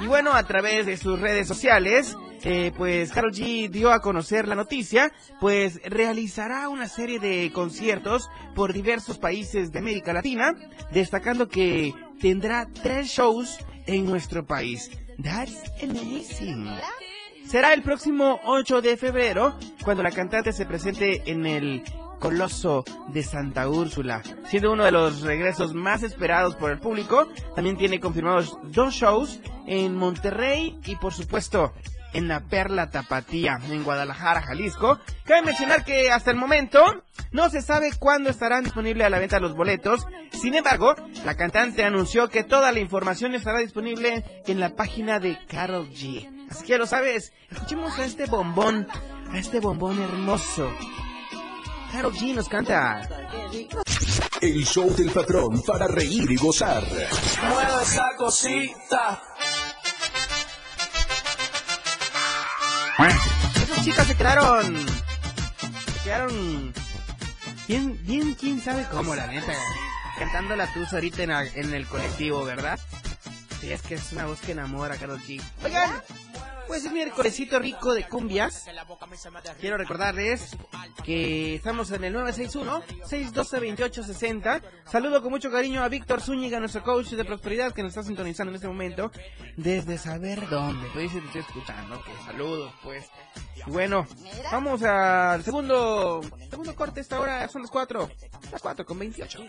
Y 0.00 0.06
bueno, 0.06 0.32
a 0.34 0.44
través 0.44 0.86
de 0.86 0.96
sus 0.96 1.18
redes 1.18 1.48
sociales, 1.48 2.16
eh, 2.42 2.72
pues 2.76 3.12
Carol 3.12 3.32
G 3.32 3.68
dio 3.70 3.92
a 3.92 4.00
conocer 4.00 4.48
la 4.48 4.54
noticia, 4.54 5.12
pues 5.40 5.80
realizará 5.84 6.68
una 6.68 6.88
serie 6.88 7.18
de 7.18 7.50
conciertos 7.52 8.28
por 8.54 8.72
diversos 8.72 9.18
países 9.18 9.72
de 9.72 9.78
América 9.78 10.12
Latina, 10.12 10.54
destacando 10.92 11.48
que 11.48 11.94
tendrá 12.20 12.68
tres 12.82 13.08
shows 13.08 13.58
en 13.86 14.06
nuestro 14.06 14.46
país. 14.46 14.90
That's 15.22 15.72
amazing. 15.82 16.68
Será 17.46 17.72
el 17.72 17.82
próximo 17.82 18.40
8 18.44 18.82
de 18.82 18.96
febrero 18.96 19.56
cuando 19.84 20.02
la 20.02 20.10
cantante 20.10 20.52
se 20.52 20.66
presente 20.66 21.22
en 21.30 21.46
el 21.46 21.84
Coloso 22.18 22.84
de 23.08 23.22
Santa 23.22 23.68
Úrsula, 23.68 24.22
siendo 24.48 24.72
uno 24.72 24.84
de 24.84 24.90
los 24.90 25.20
regresos 25.20 25.74
más 25.74 26.02
esperados 26.02 26.56
por 26.56 26.70
el 26.70 26.78
público. 26.78 27.28
También 27.54 27.76
tiene 27.76 28.00
confirmados 28.00 28.58
dos 28.64 28.94
shows 28.94 29.40
en 29.66 29.94
Monterrey 29.94 30.78
y 30.86 30.96
por 30.96 31.12
supuesto 31.12 31.72
en 32.16 32.28
la 32.28 32.40
Perla 32.40 32.90
Tapatía, 32.90 33.60
en 33.68 33.84
Guadalajara, 33.84 34.40
Jalisco. 34.40 34.98
Cabe 35.24 35.42
mencionar 35.42 35.84
que 35.84 36.10
hasta 36.10 36.30
el 36.30 36.38
momento 36.38 36.82
no 37.30 37.50
se 37.50 37.60
sabe 37.60 37.90
cuándo 37.98 38.30
estarán 38.30 38.64
disponibles 38.64 39.06
a 39.06 39.10
la 39.10 39.18
venta 39.18 39.38
los 39.38 39.54
boletos. 39.54 40.06
Sin 40.32 40.54
embargo, 40.54 40.94
la 41.26 41.36
cantante 41.36 41.84
anunció 41.84 42.28
que 42.30 42.42
toda 42.42 42.72
la 42.72 42.80
información 42.80 43.34
estará 43.34 43.58
disponible 43.58 44.24
en 44.46 44.60
la 44.60 44.74
página 44.74 45.20
de 45.20 45.38
Carol 45.46 45.90
G. 45.90 46.26
Así 46.50 46.62
que 46.62 46.70
ya 46.70 46.78
lo 46.78 46.86
sabes, 46.86 47.34
escuchemos 47.50 47.98
a 47.98 48.04
este 48.06 48.24
bombón, 48.24 48.88
a 49.30 49.38
este 49.38 49.60
bombón 49.60 50.00
hermoso. 50.02 50.72
Carol 51.92 52.14
G 52.14 52.34
nos 52.34 52.48
canta. 52.48 53.06
El 54.40 54.64
show 54.64 54.90
del 54.94 55.10
patrón 55.10 55.62
para 55.66 55.86
reír 55.86 56.30
y 56.30 56.36
gozar. 56.36 56.82
Mueve 56.82 57.82
esa 57.82 58.08
cosita. 58.16 59.22
Esas 62.98 63.84
chicas 63.84 64.06
se 64.06 64.14
quedaron. 64.14 64.86
Se 64.86 66.02
quedaron. 66.04 66.72
Bien, 67.68 67.98
bien, 68.06 68.34
quién 68.34 68.60
sabe 68.60 68.86
cómo, 68.90 69.14
la 69.14 69.26
neta. 69.26 69.52
Cantando 70.18 70.56
la 70.56 70.72
tusa 70.72 70.96
ahorita 70.96 71.22
en, 71.22 71.30
en 71.30 71.74
el 71.74 71.86
colectivo, 71.86 72.44
¿verdad? 72.44 72.78
Sí, 73.60 73.70
es 73.72 73.82
que 73.82 73.94
es 73.96 74.12
una 74.12 74.26
voz 74.26 74.40
que 74.40 74.52
enamora, 74.52 74.96
Carol 74.96 75.20
G. 75.20 75.42
Oigan, 75.64 75.90
pues 76.66 76.84
es 76.84 76.92
miércolesito 76.92 77.58
rico 77.58 77.94
de 77.94 78.06
cumbias. 78.08 78.66
Quiero 79.60 79.76
recordarles 79.76 80.56
que 81.04 81.54
estamos 81.54 81.90
en 81.92 82.04
el 82.04 82.14
961-612-2860. 82.14 84.62
Saludo 84.90 85.22
con 85.22 85.30
mucho 85.30 85.50
cariño 85.50 85.82
a 85.82 85.88
Víctor 85.88 86.20
Zúñiga, 86.20 86.60
nuestro 86.60 86.82
coach 86.82 87.10
de 87.10 87.24
prosperidad 87.24 87.72
que 87.72 87.82
nos 87.82 87.90
está 87.90 88.02
sintonizando 88.02 88.50
en 88.50 88.56
este 88.56 88.68
momento. 88.68 89.10
Desde 89.56 89.98
saber 89.98 90.48
dónde. 90.48 90.88
Pues 90.92 91.12
dice 91.12 91.24
estoy 91.24 91.42
escuchando. 91.42 92.02
Que 92.02 92.12
saludos, 92.24 92.72
pues. 92.82 93.04
Bueno, 93.66 94.06
vamos 94.52 94.82
al 94.82 95.42
segundo, 95.42 96.20
segundo 96.50 96.74
corte. 96.74 97.00
Esta 97.00 97.18
hora 97.20 97.48
son 97.48 97.62
las 97.62 97.70
4. 97.70 98.10
Las 98.52 98.62
4 98.62 98.86
con 98.86 98.98
28. 98.98 99.44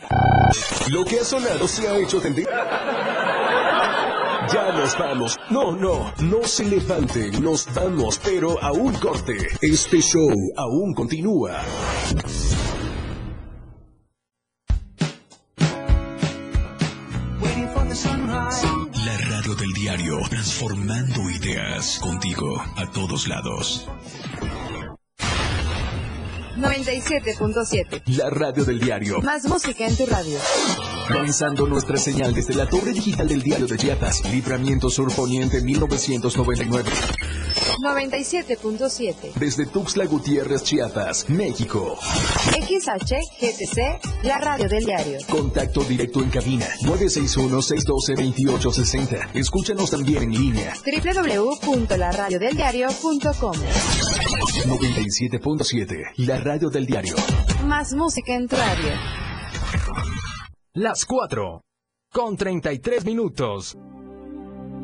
Lo 0.90 1.06
que 1.06 1.20
ha 1.20 1.24
sonado 1.24 1.68
se 1.68 1.88
ha 1.88 1.98
hecho 1.98 2.22
tendencia. 2.22 2.48
Ya 4.54 4.72
nos 4.72 4.98
vamos. 4.98 5.38
No, 5.50 5.74
no, 5.74 6.14
no 6.20 6.44
se 6.44 6.64
Nos 7.42 7.74
vamos, 7.74 8.20
pero 8.24 8.62
a 8.62 8.74
un 8.74 8.94
corte. 8.96 9.38
Este 9.62 10.02
show 10.02 10.30
aún 10.58 10.94
continúa. 10.94 11.64
La 19.06 19.18
radio 19.30 19.56
del 19.56 19.74
diario, 19.74 20.20
transformando 20.30 21.30
ideas 21.30 21.98
contigo 22.00 22.62
a 22.76 22.86
todos 22.92 23.28
lados. 23.28 23.88
97.7. 26.58 28.02
La 28.18 28.30
radio 28.30 28.66
del 28.66 28.80
diario. 28.80 29.22
Más 29.22 29.46
música 29.46 29.86
en 29.86 29.96
tu 29.96 30.06
radio. 30.08 30.38
Lanzando 31.10 31.68
nuestra 31.68 31.98
señal 31.98 32.34
desde 32.34 32.56
la 32.56 32.68
torre 32.68 32.94
digital 32.94 33.28
del 33.28 33.44
diario 33.44 33.68
de 33.68 33.78
Chiapas. 33.78 34.24
Libramiento 34.32 34.90
Sur 34.90 35.14
Poniente 35.14 35.62
1999. 35.62 36.90
97.7. 37.82 39.34
Desde 39.36 39.66
Tuxtla 39.66 40.06
Gutiérrez, 40.06 40.64
Chiapas, 40.64 41.30
México. 41.30 41.98
XHGTC, 42.52 44.24
la 44.24 44.38
radio 44.38 44.68
del 44.68 44.84
diario. 44.84 45.18
Contacto 45.30 45.82
directo 45.84 46.22
en 46.22 46.30
cabina 46.30 46.66
961-612-2860. 46.84 49.30
Escúchanos 49.34 49.92
también 49.92 50.24
en 50.24 50.32
línea. 50.32 50.74
www.laradiodeldiario.com 50.86 53.54
97.7. 54.66 56.14
La 56.18 56.38
radio 56.40 56.70
del 56.70 56.86
diario. 56.86 57.16
Más 57.66 57.94
música 57.94 58.34
en 58.34 58.48
tu 58.48 58.56
radio. 58.56 58.90
Las 60.74 61.06
4. 61.06 61.62
Con 62.12 62.38
33 62.38 63.06
minutos. 63.06 63.78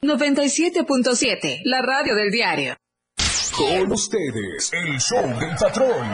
97.7, 0.00 1.62
la 1.64 1.82
radio 1.82 2.14
del 2.14 2.30
diario. 2.30 2.76
Con 3.56 3.90
ustedes, 3.90 4.70
el 4.72 5.00
show 5.00 5.26
del 5.40 5.56
patrón. 5.58 6.06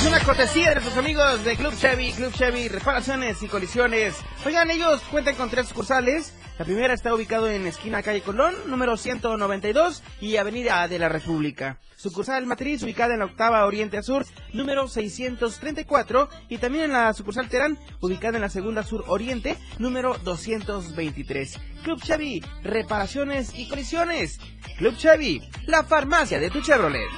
Es 0.00 0.06
una 0.06 0.20
cortesía 0.20 0.68
de 0.70 0.74
nuestros 0.76 0.96
amigos 0.96 1.44
de 1.44 1.56
Club 1.56 1.74
Chevy, 1.76 2.12
Club 2.12 2.32
Chevy, 2.32 2.68
reparaciones 2.68 3.42
y 3.42 3.48
colisiones. 3.48 4.14
Oigan, 4.46 4.70
ellos 4.70 5.02
cuentan 5.10 5.34
con 5.34 5.50
tres 5.50 5.68
sucursales. 5.68 6.32
La 6.58 6.64
primera 6.64 6.94
está 6.94 7.14
ubicado 7.14 7.50
en 7.50 7.66
esquina 7.66 8.02
calle 8.02 8.22
Colón, 8.22 8.54
número 8.66 8.96
192 8.96 10.02
y 10.20 10.36
avenida 10.36 10.88
de 10.88 10.98
la 10.98 11.10
República. 11.10 11.78
Sucursal 11.96 12.46
matriz 12.46 12.82
ubicada 12.82 13.12
en 13.12 13.18
la 13.18 13.26
octava 13.26 13.66
Oriente 13.66 14.02
Sur, 14.02 14.24
número 14.54 14.88
634 14.88 16.28
y 16.48 16.56
también 16.56 16.84
en 16.84 16.92
la 16.92 17.12
sucursal 17.12 17.48
Terán, 17.48 17.78
ubicada 18.00 18.36
en 18.36 18.42
la 18.42 18.48
segunda 18.48 18.82
Sur 18.82 19.04
Oriente, 19.06 19.58
número 19.78 20.16
223. 20.24 21.58
Club 21.84 22.00
Chevy, 22.02 22.42
reparaciones 22.62 23.52
y 23.54 23.68
colisiones. 23.68 24.38
Club 24.78 24.96
Chevy, 24.96 25.42
la 25.66 25.84
farmacia 25.84 26.38
de 26.38 26.48
tu 26.48 26.62
Chevrolet. 26.62 27.08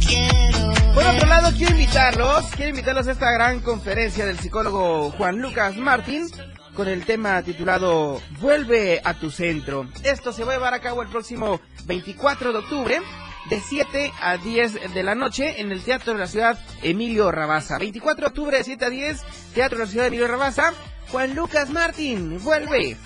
Quiero. 0.00 0.74
Por 0.94 1.04
otro 1.06 1.26
lado, 1.28 1.52
quiero 1.56 1.72
invitarlos, 1.72 2.44
quiero 2.56 2.70
invitarlos 2.70 3.06
a 3.08 3.12
esta 3.12 3.30
gran 3.30 3.60
conferencia 3.60 4.26
del 4.26 4.38
psicólogo 4.38 5.10
Juan 5.12 5.40
Lucas 5.40 5.76
Martín 5.76 6.26
con 6.74 6.88
el 6.88 7.04
tema 7.04 7.42
titulado 7.42 8.20
Vuelve 8.40 9.00
a 9.02 9.14
tu 9.14 9.30
centro. 9.30 9.88
Esto 10.02 10.32
se 10.32 10.44
va 10.44 10.52
a 10.52 10.56
llevar 10.56 10.74
a 10.74 10.80
cabo 10.80 11.02
el 11.02 11.08
próximo 11.08 11.60
24 11.86 12.52
de 12.52 12.58
octubre 12.58 13.00
de 13.48 13.60
7 13.60 14.12
a 14.20 14.36
10 14.36 14.94
de 14.94 15.02
la 15.02 15.14
noche 15.14 15.60
en 15.60 15.72
el 15.72 15.82
Teatro 15.82 16.14
de 16.14 16.18
la 16.18 16.26
Ciudad 16.26 16.58
Emilio 16.82 17.30
Rabaza. 17.30 17.78
24 17.78 18.20
de 18.20 18.26
octubre 18.28 18.58
de 18.58 18.64
7 18.64 18.84
a 18.84 18.90
10, 18.90 19.22
Teatro 19.54 19.78
de 19.78 19.84
la 19.84 19.90
Ciudad 19.90 20.06
Emilio 20.06 20.28
Rabaza. 20.28 20.72
Juan 21.10 21.34
Lucas 21.34 21.70
Martín, 21.70 22.42
vuelve, 22.42 22.96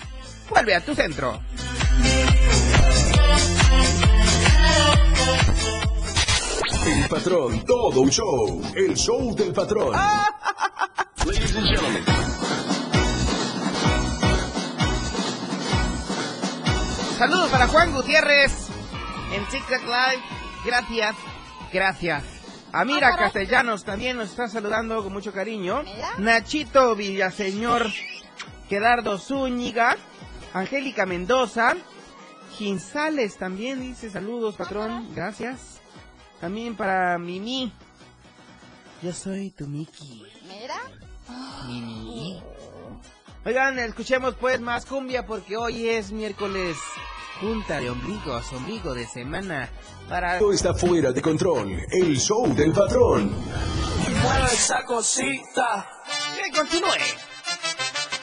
vuelve 0.49 0.75
a 0.75 0.81
tu 0.81 0.95
centro. 0.95 1.39
El 6.85 7.07
patrón, 7.07 7.63
todo 7.63 8.01
un 8.01 8.09
show. 8.09 8.61
El 8.75 8.95
show 8.95 9.35
del 9.35 9.53
patrón. 9.53 9.93
Ladies 11.25 11.55
and 11.55 11.67
gentlemen. 11.67 12.03
Saludos 17.19 17.49
para 17.51 17.67
Juan 17.67 17.93
Gutiérrez 17.93 18.70
en 19.31 19.47
TikTok 19.47 19.83
Live. 19.83 20.23
Gracias, 20.65 21.15
gracias. 21.71 22.23
Amira 22.73 23.15
Castellanos 23.17 23.83
también 23.83 24.17
nos 24.17 24.29
está 24.29 24.47
saludando 24.47 25.03
con 25.03 25.11
mucho 25.11 25.33
cariño. 25.33 25.83
Nachito 26.17 26.95
Villaseñor, 26.95 27.87
Quedardo 28.69 29.17
Zúñiga, 29.17 29.97
Angélica 30.53 31.05
Mendoza, 31.05 31.75
Ginzales 32.57 33.37
también 33.37 33.81
dice 33.81 34.09
saludos, 34.09 34.55
patrón. 34.55 35.13
Gracias. 35.15 35.81
También 36.39 36.75
para 36.75 37.17
Mimi. 37.17 37.71
Yo 39.01 39.13
soy 39.13 39.51
tu 39.51 39.67
Miki. 39.67 40.23
Mira. 40.47 40.75
Mimi. 41.67 42.41
Oigan, 43.45 43.79
escuchemos 43.79 44.35
pues 44.35 44.59
más 44.61 44.85
cumbia 44.85 45.25
porque 45.25 45.57
hoy 45.57 45.89
es 45.89 46.11
miércoles. 46.11 46.77
Junta 47.41 47.79
de 47.79 47.89
ombligos, 47.89 48.53
ombligo 48.53 48.93
de 48.93 49.07
semana. 49.07 49.67
Para... 50.07 50.37
Todo 50.37 50.53
está 50.53 50.75
fuera 50.75 51.11
de 51.11 51.21
control. 51.23 51.75
El 51.91 52.19
show 52.19 52.47
del 52.53 52.71
patrón. 52.71 53.35
Mueve 54.21 54.53
esa 54.53 54.85
cosita. 54.85 55.89
Que 56.35 56.51
continúe 56.55 56.87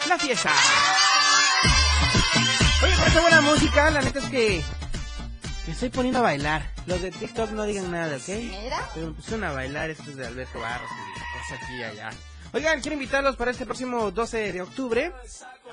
la 0.08 0.18
fiesta. 0.18 0.52
Oye, 2.84 2.94
con 2.94 3.06
esta 3.08 3.20
buena 3.20 3.40
música, 3.40 3.90
la 3.90 4.02
neta 4.02 4.20
es 4.20 4.24
que 4.26 4.62
me 5.66 5.72
estoy 5.72 5.88
poniendo 5.88 6.20
a 6.20 6.22
bailar. 6.22 6.72
Los 6.86 7.02
de 7.02 7.10
TikTok 7.10 7.50
no 7.50 7.64
digan 7.64 7.90
nada, 7.90 8.16
¿ok? 8.16 8.22
Pero 8.94 9.08
me 9.08 9.12
pusieron 9.14 9.44
a 9.44 9.52
bailar 9.52 9.90
estos 9.90 10.14
de 10.14 10.28
Alberto 10.28 10.60
Barros 10.60 10.90
y 10.92 11.40
cosas 11.40 11.64
aquí 11.64 11.74
y 11.76 11.82
allá. 11.82 12.10
Oigan, 12.50 12.80
quiero 12.80 12.94
invitarlos 12.94 13.36
para 13.36 13.50
este 13.50 13.66
próximo 13.66 14.10
12 14.10 14.52
de 14.54 14.62
octubre, 14.62 15.12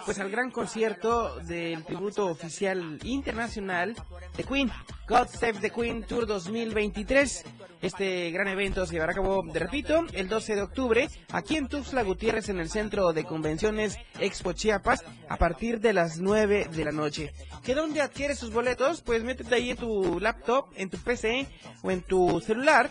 pues 0.06 0.20
al 0.20 0.30
gran 0.30 0.52
concierto 0.52 1.40
del 1.40 1.86
tributo 1.86 2.28
oficial 2.28 3.00
internacional 3.04 3.96
de 4.36 4.44
Queen, 4.44 4.70
God 5.08 5.28
Save 5.30 5.62
the 5.62 5.70
Queen 5.70 6.04
Tour 6.04 6.28
2023. 6.28 7.46
Este 7.82 8.30
gran 8.32 8.50
evento 8.50 8.86
se 8.86 8.92
llevará 8.92 9.14
a 9.14 9.16
cabo, 9.16 9.42
te 9.54 9.60
repito, 9.60 10.06
el 10.12 10.28
12 10.28 10.56
de 10.56 10.62
octubre, 10.64 11.10
aquí 11.32 11.56
en 11.56 11.70
Tuxtla 11.70 12.04
Gutiérrez, 12.04 12.50
en 12.50 12.60
el 12.60 12.70
Centro 12.70 13.14
de 13.14 13.24
Convenciones 13.24 13.98
Expo 14.20 14.52
Chiapas, 14.52 15.06
a 15.30 15.38
partir 15.38 15.80
de 15.80 15.94
las 15.94 16.18
9 16.20 16.68
de 16.74 16.84
la 16.84 16.92
noche. 16.92 17.32
¿Que 17.64 17.74
dónde 17.74 18.02
adquieres 18.02 18.40
tus 18.40 18.52
boletos? 18.52 19.02
Pues 19.02 19.24
métete 19.24 19.56
ahí 19.56 19.70
en 19.70 19.78
tu 19.78 20.20
laptop, 20.20 20.68
en 20.76 20.90
tu 20.90 20.98
PC 20.98 21.48
o 21.84 21.92
en 21.92 22.02
tu 22.02 22.42
celular 22.42 22.90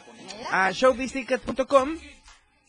a 0.50 0.70
showbizticket.com 0.70 1.98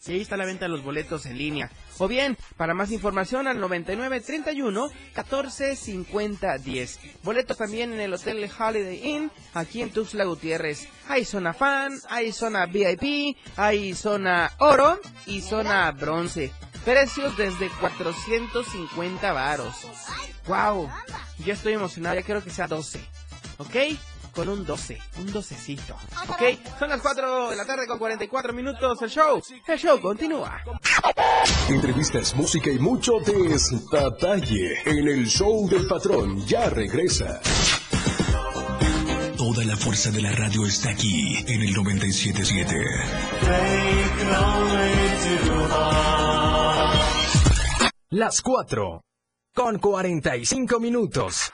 y 0.08 0.14
ahí 0.14 0.22
está 0.22 0.38
la 0.38 0.46
venta 0.46 0.66
de 0.66 0.70
los 0.70 0.84
boletos 0.84 1.26
en 1.26 1.38
línea. 1.38 1.72
O 1.98 2.08
bien, 2.08 2.38
para 2.58 2.74
más 2.74 2.92
información 2.92 3.48
al 3.48 3.60
99 3.60 4.22
31 4.22 4.90
14 5.14 5.76
50 5.76 6.58
10. 6.58 7.00
Boletos 7.24 7.58
también 7.58 7.94
en 7.94 8.00
el 8.00 8.14
Hotel 8.14 8.50
Holiday 8.58 9.02
Inn, 9.04 9.32
aquí 9.54 9.82
en 9.82 9.92
Tuxtla 9.92 10.26
Gutiérrez. 10.26 10.88
Hay 11.08 11.26
zona 11.26 11.54
fan, 11.54 11.94
hay 12.10 12.32
zona 12.32 12.66
VIP, 12.66 13.38
hay 13.56 13.94
zona 13.94 14.52
oro 14.60 15.00
y 15.26 15.42
zona 15.42 15.92
bronce. 15.92 16.52
Precios 16.84 17.36
desde 17.38 17.70
450 17.80 19.34
varos. 19.34 19.76
¡Wow! 20.48 20.90
Yo 21.40 21.54
estoy 21.54 21.74
emocionado, 21.74 22.16
ya 22.16 22.22
quiero 22.22 22.44
que 22.44 22.52
sea 22.52 22.68
12. 22.68 23.00
¿Ok? 23.58 23.76
Con 24.36 24.50
un 24.50 24.66
12, 24.66 25.00
un 25.20 25.32
docecito. 25.32 25.96
¿Ok? 26.28 26.60
Son 26.78 26.90
las 26.90 27.02
4 27.02 27.52
de 27.52 27.56
la 27.56 27.66
tarde 27.66 27.88
con 27.88 27.98
44 27.98 28.52
minutos 28.52 29.02
el 29.02 29.10
show. 29.10 29.42
El 29.66 29.80
show 29.80 30.02
continúa. 30.02 30.62
Entrevistas, 31.70 32.36
música 32.36 32.70
y 32.70 32.78
mucho 32.78 33.14
detalle 33.22 34.82
en 34.86 35.08
el 35.08 35.26
show 35.26 35.70
del 35.70 35.88
patrón. 35.88 36.46
Ya 36.46 36.70
regresa. 36.70 37.40
Toda 39.38 39.64
la 39.64 39.78
fuerza 39.78 40.12
de 40.12 40.22
la 40.22 40.32
radio 40.34 40.66
está 40.66 40.90
aquí 40.90 41.38
en 41.48 41.62
el 41.62 41.74
977. 41.74 42.76
Las 48.10 48.42
4 48.42 49.02
con 49.54 49.80
45 49.80 50.80
minutos. 50.82 51.54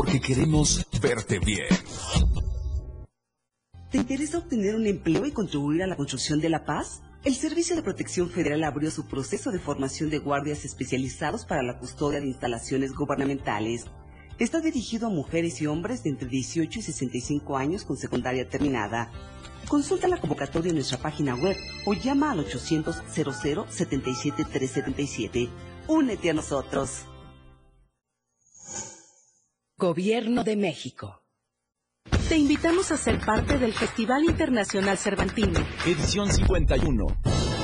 porque 0.01 0.19
queremos 0.19 0.83
verte 0.99 1.37
bien. 1.37 1.67
¿Te 3.91 3.99
interesa 3.99 4.39
obtener 4.39 4.73
un 4.73 4.87
empleo 4.87 5.27
y 5.27 5.31
contribuir 5.31 5.83
a 5.83 5.87
la 5.87 5.95
construcción 5.95 6.41
de 6.41 6.49
la 6.49 6.65
paz? 6.65 7.03
El 7.23 7.35
Servicio 7.35 7.75
de 7.75 7.83
Protección 7.83 8.27
Federal 8.31 8.63
abrió 8.63 8.89
su 8.89 9.05
proceso 9.05 9.51
de 9.51 9.59
formación 9.59 10.09
de 10.09 10.17
guardias 10.17 10.65
especializados 10.65 11.45
para 11.45 11.61
la 11.61 11.77
custodia 11.77 12.19
de 12.19 12.25
instalaciones 12.25 12.93
gubernamentales. 12.93 13.85
Está 14.39 14.59
dirigido 14.59 15.05
a 15.05 15.11
mujeres 15.11 15.61
y 15.61 15.67
hombres 15.67 16.01
de 16.01 16.09
entre 16.09 16.29
18 16.29 16.79
y 16.79 16.81
65 16.81 17.55
años 17.55 17.83
con 17.83 17.95
secundaria 17.95 18.49
terminada. 18.49 19.11
Consulta 19.67 20.07
la 20.07 20.19
convocatoria 20.19 20.69
en 20.69 20.77
nuestra 20.77 20.97
página 20.97 21.35
web 21.35 21.55
o 21.85 21.93
llama 21.93 22.31
al 22.31 22.39
800 22.39 23.03
00 23.13 23.67
77 23.69 24.45
377. 24.45 25.47
Únete 25.87 26.31
a 26.31 26.33
nosotros. 26.33 27.05
Gobierno 29.81 30.43
de 30.43 30.55
México. 30.55 31.23
Te 32.29 32.37
invitamos 32.37 32.91
a 32.91 32.97
ser 32.97 33.19
parte 33.19 33.57
del 33.57 33.73
Festival 33.73 34.23
Internacional 34.25 34.95
Cervantino. 34.95 35.59
Edición 35.87 36.31
51. 36.31 37.07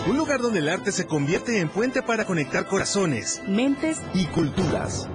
Un 0.10 0.18
lugar 0.18 0.42
donde 0.42 0.58
el 0.58 0.70
arte 0.70 0.92
se 0.92 1.06
convierte 1.06 1.60
en 1.60 1.70
puente 1.70 2.02
para 2.02 2.26
conectar 2.26 2.66
corazones, 2.66 3.44
Mentes, 3.48 4.00
y 4.16 4.26
culturas. 4.26 5.08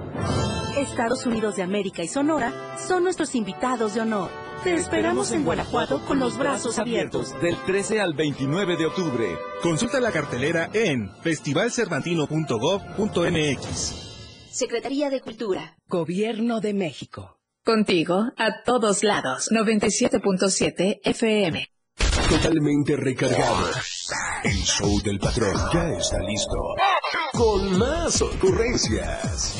Estados 0.77 1.25
Unidos 1.25 1.57
de 1.57 1.63
América 1.63 2.03
y 2.03 2.07
Sonora 2.07 2.77
son 2.79 3.03
nuestros 3.03 3.35
invitados 3.35 3.95
de 3.95 3.99
honor. 3.99 4.31
Te 4.63 4.73
esperamos 4.73 5.33
en 5.33 5.43
Guanajuato 5.43 6.05
con 6.05 6.19
los 6.19 6.37
brazos 6.37 6.79
abiertos. 6.79 7.37
Del 7.41 7.57
13 7.65 7.99
al 7.99 8.13
29 8.13 8.77
de 8.77 8.85
octubre. 8.85 9.37
Consulta 9.61 9.99
la 9.99 10.13
cartelera 10.13 10.69
en 10.71 11.11
festivalcervantino.gov.mx. 11.21 14.12
Secretaría 14.53 15.09
de 15.09 15.19
Cultura. 15.19 15.75
Gobierno 15.87 16.61
de 16.61 16.75
México. 16.75 17.39
Contigo 17.65 18.27
a 18.37 18.61
todos 18.63 19.03
lados. 19.03 19.49
97.7 19.51 20.99
FM. 21.03 21.67
Totalmente 22.29 22.95
recargado. 22.95 23.65
El 24.43 24.57
show 24.57 25.01
del 25.01 25.17
patrón 25.17 25.55
ya 25.73 25.89
está 25.97 26.19
listo. 26.19 26.75
Con 27.31 27.79
más 27.79 28.21
ocurrencias. 28.21 29.55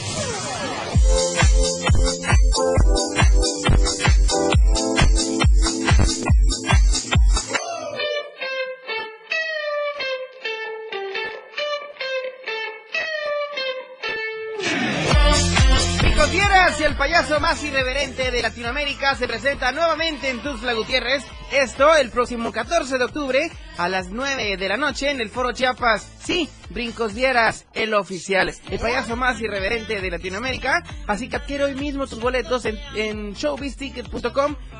Y 16.63 16.83
el 16.83 16.95
payaso 16.95 17.41
más 17.41 17.61
irreverente 17.61 18.31
de 18.31 18.41
Latinoamérica 18.41 19.15
se 19.15 19.27
presenta 19.27 19.73
nuevamente 19.73 20.29
en 20.29 20.41
Tuxtla 20.41 20.71
Gutiérrez. 20.73 21.21
Esto 21.51 21.93
el 21.93 22.09
próximo 22.09 22.53
14 22.53 22.97
de 22.97 23.03
octubre 23.03 23.51
a 23.77 23.89
las 23.89 24.11
9 24.11 24.55
de 24.55 24.69
la 24.69 24.77
noche 24.77 25.11
en 25.11 25.19
el 25.19 25.29
Foro 25.29 25.51
Chiapas. 25.51 26.09
Sí, 26.23 26.49
Brincos 26.69 27.15
Dieras, 27.15 27.65
el 27.73 27.93
oficial, 27.93 28.53
el 28.69 28.79
payaso 28.79 29.17
más 29.17 29.41
irreverente 29.41 29.99
de 29.99 30.09
Latinoamérica. 30.09 30.83
Así 31.05 31.27
que 31.27 31.35
adquiere 31.35 31.65
hoy 31.65 31.75
mismo 31.75 32.07
tus 32.07 32.21
boletos 32.21 32.63
en, 32.63 32.79
en 32.95 33.35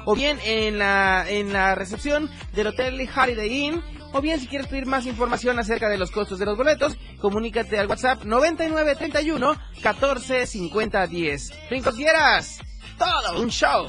o 0.06 0.15
bien 0.15 0.39
en 0.46 0.80
la, 0.80 1.26
en 1.28 1.52
la 1.52 1.76
recepción 1.76 2.32
del 2.54 2.67
Hotel 2.67 3.10
Holiday 3.13 3.54
Inn. 3.54 3.84
O 4.13 4.21
bien 4.21 4.39
si 4.39 4.47
quieres 4.47 4.67
pedir 4.67 4.86
más 4.86 5.08
información 5.08 5.58
acerca 5.58 5.89
de 5.89 5.97
los 5.97 6.12
costos 6.12 6.38
de 6.38 6.45
los 6.45 6.56
boletos, 6.56 6.95
comunícate 7.19 7.80
al 7.80 7.88
WhatsApp 7.88 8.23
9931 8.23 9.56
14 9.82 10.45
50 10.45 11.08
10. 11.08 11.52
Brincos 11.69 11.95
Dieras, 11.95 12.60
todo 12.97 13.41
un 13.41 13.49
show. 13.49 13.88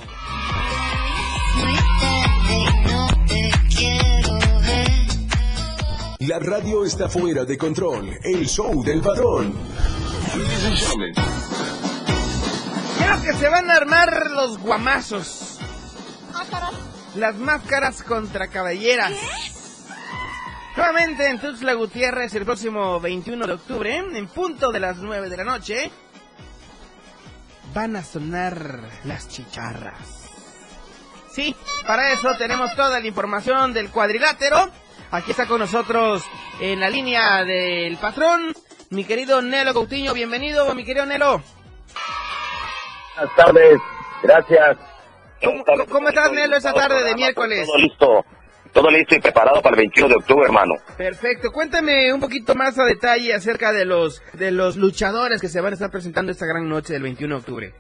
La 6.21 6.39
radio 6.39 6.87
está 6.87 7.11
fuera 7.11 7.45
de 7.45 7.59
control. 7.59 8.19
El 8.23 8.49
show 8.49 8.83
del 8.83 9.03
patrón. 9.03 9.53
Creo 12.99 13.23
que 13.23 13.33
se 13.35 13.49
van 13.51 13.71
a 13.71 13.75
armar 13.75 14.31
los 14.31 14.59
guamazos. 14.59 15.59
Las 17.15 17.37
máscaras 17.37 18.03
contra 18.03 18.49
caballeras. 18.49 19.13
Nuevamente 20.77 21.29
en 21.29 21.39
Tuxtla 21.39 21.75
Gutiérrez 21.75 22.35
el 22.35 22.45
próximo 22.45 22.99
21 22.99 23.47
de 23.47 23.53
octubre, 23.53 23.97
en 23.97 24.27
punto 24.27 24.73
de 24.73 24.81
las 24.81 24.97
9 24.97 25.29
de 25.29 25.37
la 25.37 25.45
noche, 25.45 25.91
van 27.73 27.95
a 27.95 28.03
sonar 28.03 28.81
las 29.05 29.29
chicharras. 29.29 30.31
Sí, 31.31 31.55
para 31.87 32.13
eso 32.13 32.37
tenemos 32.39 32.75
toda 32.75 32.99
la 32.99 33.07
información 33.07 33.73
del 33.73 33.91
cuadrilátero. 33.91 34.69
Aquí 35.13 35.31
está 35.31 35.47
con 35.47 35.61
nosotros 35.61 36.25
en 36.61 36.81
la 36.81 36.91
línea 36.91 37.45
del 37.45 37.97
patrón, 37.97 38.53
mi 38.91 39.05
querido 39.05 39.43
Nelo 39.43 39.75
Coutinho. 39.75 40.13
Bienvenido, 40.13 40.75
mi 40.75 40.85
querido 40.85 41.07
Nelo. 41.07 41.41
Buenas 43.17 43.37
tardes, 43.37 43.79
gracias. 44.25 44.77
¿Cómo, 45.43 45.65
cómo 45.89 46.09
estás, 46.09 46.33
Nelo, 46.33 46.57
esta 46.57 46.73
tarde 46.73 47.05
de 47.05 47.15
miércoles? 47.15 47.65
Todo 47.67 47.79
listo, 47.79 48.25
todo 48.75 48.91
listo 48.91 49.15
y 49.15 49.21
preparado 49.21 49.63
para 49.63 49.77
el 49.77 49.83
21 49.83 50.09
de 50.09 50.15
octubre, 50.17 50.45
hermano. 50.45 50.75
Perfecto, 50.99 51.53
cuéntame 51.53 52.13
un 52.13 52.21
poquito 52.21 52.55
más 52.55 52.79
a 52.79 52.85
detalle 52.85 53.33
acerca 53.33 53.73
de 53.73 53.87
los, 53.87 54.21
de 54.35 54.51
los 54.51 54.77
luchadores 54.77 55.41
que 55.41 55.49
se 55.49 55.61
van 55.61 55.73
a 55.73 55.75
estar 55.75 55.91
presentando 55.91 56.33
esta 56.33 56.45
gran 56.45 56.69
noche 56.69 56.93
del 56.93 57.03
21 57.03 57.37
de 57.37 57.39
octubre. 57.39 57.75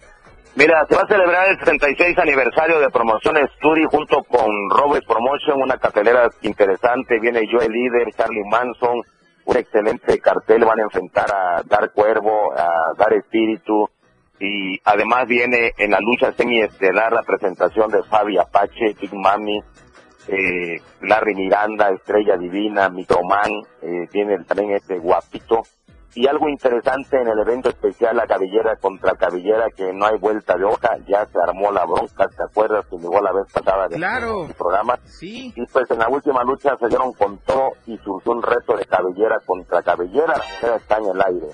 Mira, 0.56 0.86
se 0.88 0.94
va 0.94 1.02
a 1.02 1.08
celebrar 1.08 1.48
el 1.48 1.58
36 1.58 2.16
aniversario 2.16 2.78
de 2.78 2.88
Promociones 2.88 3.50
Studi 3.56 3.84
junto 3.90 4.22
con 4.22 4.46
Robert 4.70 5.04
Promotion, 5.04 5.60
una 5.60 5.78
cartelera 5.78 6.30
interesante. 6.42 7.18
Viene 7.18 7.48
Joe 7.50 7.68
Líder, 7.68 8.06
Charlie 8.16 8.44
Manson, 8.48 9.02
un 9.46 9.56
excelente 9.56 10.20
cartel. 10.20 10.64
Van 10.64 10.78
a 10.78 10.84
enfrentar 10.84 11.26
a 11.34 11.62
Dar 11.64 11.90
Cuervo, 11.90 12.52
a 12.56 12.92
Dar 12.96 13.14
Espíritu. 13.14 13.90
Y 14.38 14.78
además 14.84 15.26
viene 15.26 15.72
en 15.76 15.90
la 15.90 15.98
lucha 15.98 16.30
semiestelar 16.32 17.12
la 17.12 17.22
presentación 17.22 17.90
de 17.90 18.04
Fabi 18.04 18.38
Apache, 18.38 18.94
Big 19.00 19.12
Mami, 19.12 19.58
eh, 20.28 20.80
Larry 21.02 21.34
Miranda, 21.34 21.90
Estrella 21.90 22.36
Divina, 22.36 22.88
Microman. 22.88 23.50
Eh, 23.82 24.08
viene 24.12 24.38
también 24.44 24.72
este 24.72 24.98
guapito. 24.98 25.62
Y 26.16 26.28
algo 26.28 26.48
interesante 26.48 27.16
en 27.20 27.26
el 27.26 27.40
evento 27.40 27.70
especial, 27.70 28.16
la 28.16 28.24
cabellera 28.28 28.76
contra 28.76 29.16
cabellera, 29.16 29.66
que 29.76 29.92
no 29.92 30.06
hay 30.06 30.16
vuelta 30.20 30.56
de 30.56 30.62
hoja, 30.64 30.90
ya 31.08 31.26
se 31.26 31.38
armó 31.40 31.72
la 31.72 31.84
bronca, 31.84 32.28
¿te 32.28 32.44
acuerdas 32.44 32.86
que 32.88 32.96
llegó 32.98 33.20
la 33.20 33.32
vez 33.32 33.52
pasada 33.52 33.88
del 33.88 33.98
Claro. 33.98 34.46
programa? 34.56 34.96
Sí. 35.06 35.52
Y 35.56 35.66
pues 35.72 35.90
en 35.90 35.98
la 35.98 36.08
última 36.08 36.44
lucha 36.44 36.76
se 36.78 36.86
dieron 36.86 37.12
con 37.14 37.38
todo 37.38 37.72
y 37.86 37.98
surgió 37.98 38.30
un 38.30 38.42
reto 38.44 38.76
de 38.76 38.84
cabellera 38.84 39.40
contra 39.44 39.82
cabellera, 39.82 40.34
la 40.38 40.44
mujer 40.54 40.80
está 40.80 40.98
en 40.98 41.04
el 41.04 41.20
aire. 41.20 41.46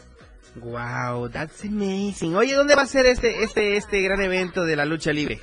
Wow, 0.57 1.31
that's 1.31 1.65
amazing. 1.65 2.37
Oye, 2.37 2.55
¿dónde 2.55 2.75
va 2.75 2.83
a 2.83 2.87
ser 2.87 3.07
este, 3.07 3.43
este, 3.45 3.77
este 3.79 4.03
gran 4.03 4.21
evento 4.21 4.65
de 4.65 4.77
la 4.77 4.85
lucha 4.85 5.11
libre? 5.13 5.39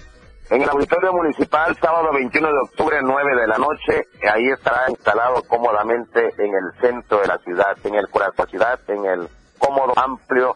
En 0.50 0.62
el 0.62 0.70
auditorio 0.70 1.12
municipal, 1.12 1.76
sábado 1.82 2.14
21 2.14 2.48
de 2.48 2.60
octubre, 2.64 2.98
9 3.02 3.42
de 3.42 3.48
la 3.48 3.58
noche, 3.58 4.08
ahí 4.32 4.48
estará 4.48 4.90
instalado 4.90 5.44
cómodamente 5.44 6.20
en 6.38 6.52
el 6.54 6.82
centro 6.82 7.20
de 7.20 7.28
la 7.28 7.38
ciudad, 7.40 7.78
en 7.84 7.96
el 7.96 8.08
corazón 8.08 8.36
de 8.38 8.44
la 8.44 8.78
ciudad, 8.78 8.80
en 8.88 9.06
el 9.06 9.30
cómodo, 9.58 9.94
amplio 9.98 10.56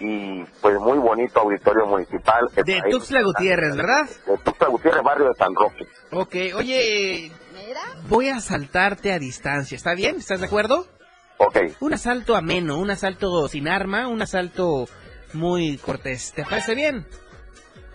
y 0.00 0.42
pues 0.60 0.78
muy 0.78 0.98
bonito 0.98 1.40
auditorio 1.40 1.84
municipal. 1.86 2.48
De 2.54 2.82
Tuxtla 2.90 3.22
Gutiérrez, 3.22 3.76
¿verdad? 3.76 4.08
De 4.26 4.38
Tuxtla 4.38 4.68
Gutiérrez, 4.68 5.02
barrio 5.02 5.28
de 5.28 5.34
San 5.34 5.54
Roque. 5.54 5.86
Ok, 6.12 6.56
oye, 6.56 7.30
voy 8.08 8.30
a 8.30 8.36
asaltarte 8.36 9.12
a 9.12 9.18
distancia, 9.18 9.76
¿está 9.76 9.94
bien? 9.94 10.16
¿Estás 10.16 10.40
de 10.40 10.46
acuerdo? 10.46 10.86
Ok. 11.36 11.58
Un 11.80 11.92
asalto 11.92 12.36
ameno, 12.36 12.78
un 12.78 12.90
asalto 12.90 13.48
sin 13.48 13.68
arma, 13.68 14.08
un 14.08 14.22
asalto 14.22 14.86
muy 15.34 15.76
cortés. 15.76 16.32
¿Te 16.32 16.44
parece 16.44 16.74
bien? 16.74 17.06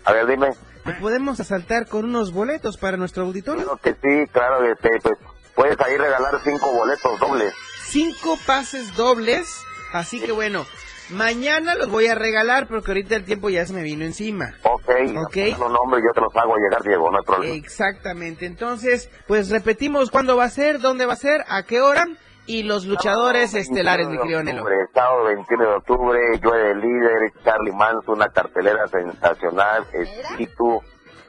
A 0.06 0.14
ver, 0.14 0.28
dime. 0.28 0.50
¿Te 0.84 0.94
podemos 0.94 1.40
asaltar 1.40 1.88
con 1.88 2.06
unos 2.06 2.34
boletos 2.34 2.78
para 2.78 2.98
nuestro 2.98 3.24
auditorio? 3.24 3.66
Creo 3.66 3.78
que 3.78 3.94
sí, 3.94 4.32
claro, 4.32 4.66
este, 4.66 4.90
pues 5.02 5.18
puedes 5.56 5.80
ahí 5.80 5.96
regalar 5.98 6.34
cinco 6.44 6.72
boletos 6.72 7.20
dobles. 7.20 7.54
Cinco 7.84 8.38
pases 8.46 8.96
dobles, 8.96 9.62
así 9.94 10.20
que 10.20 10.32
bueno, 10.32 10.66
mañana 11.10 11.76
los 11.76 11.90
voy 11.90 12.08
a 12.08 12.16
regalar 12.16 12.68
porque 12.68 12.92
ahorita 12.92 13.16
el 13.16 13.26
tiempo 13.26 13.50
ya 13.50 13.66
se 13.66 13.74
me 13.74 13.84
vino 13.84 14.06
encima. 14.06 14.56
Ok. 14.64 14.90
Ok. 15.26 15.38
Un 15.60 15.74
nombre 15.74 16.02
yo 16.02 16.12
te 16.14 16.22
los 16.22 16.36
hago 16.36 16.56
llegar, 16.58 16.82
Diego, 16.84 17.12
no 17.12 17.18
hay 17.20 17.26
problema. 17.26 17.56
Exactamente, 17.56 18.46
entonces, 18.46 19.10
pues 19.28 19.50
repetimos 19.50 20.10
cuándo 20.10 20.36
va 20.36 20.46
a 20.46 20.50
ser, 20.50 20.80
dónde 20.80 21.06
va 21.06 21.14
a 21.14 21.18
ser, 21.18 21.44
a 21.48 21.64
qué 21.64 21.82
hora 21.82 22.08
y 22.46 22.64
los 22.64 22.86
luchadores 22.86 23.54
estelares, 23.54 24.08
mi 24.08 24.18
querido 24.18 24.44
Nelo. 24.44 24.66
sábado 24.94 25.26
21 25.26 25.64
de 25.64 25.76
octubre, 25.76 26.20
yo 26.42 26.54
el 26.54 26.80
líder, 26.80 27.32
Charlie 27.44 27.72
Manson, 27.72 28.16
una 28.16 28.30
cartelera 28.30 28.88
sensacional, 28.88 29.86
Espíritu, 29.94 30.82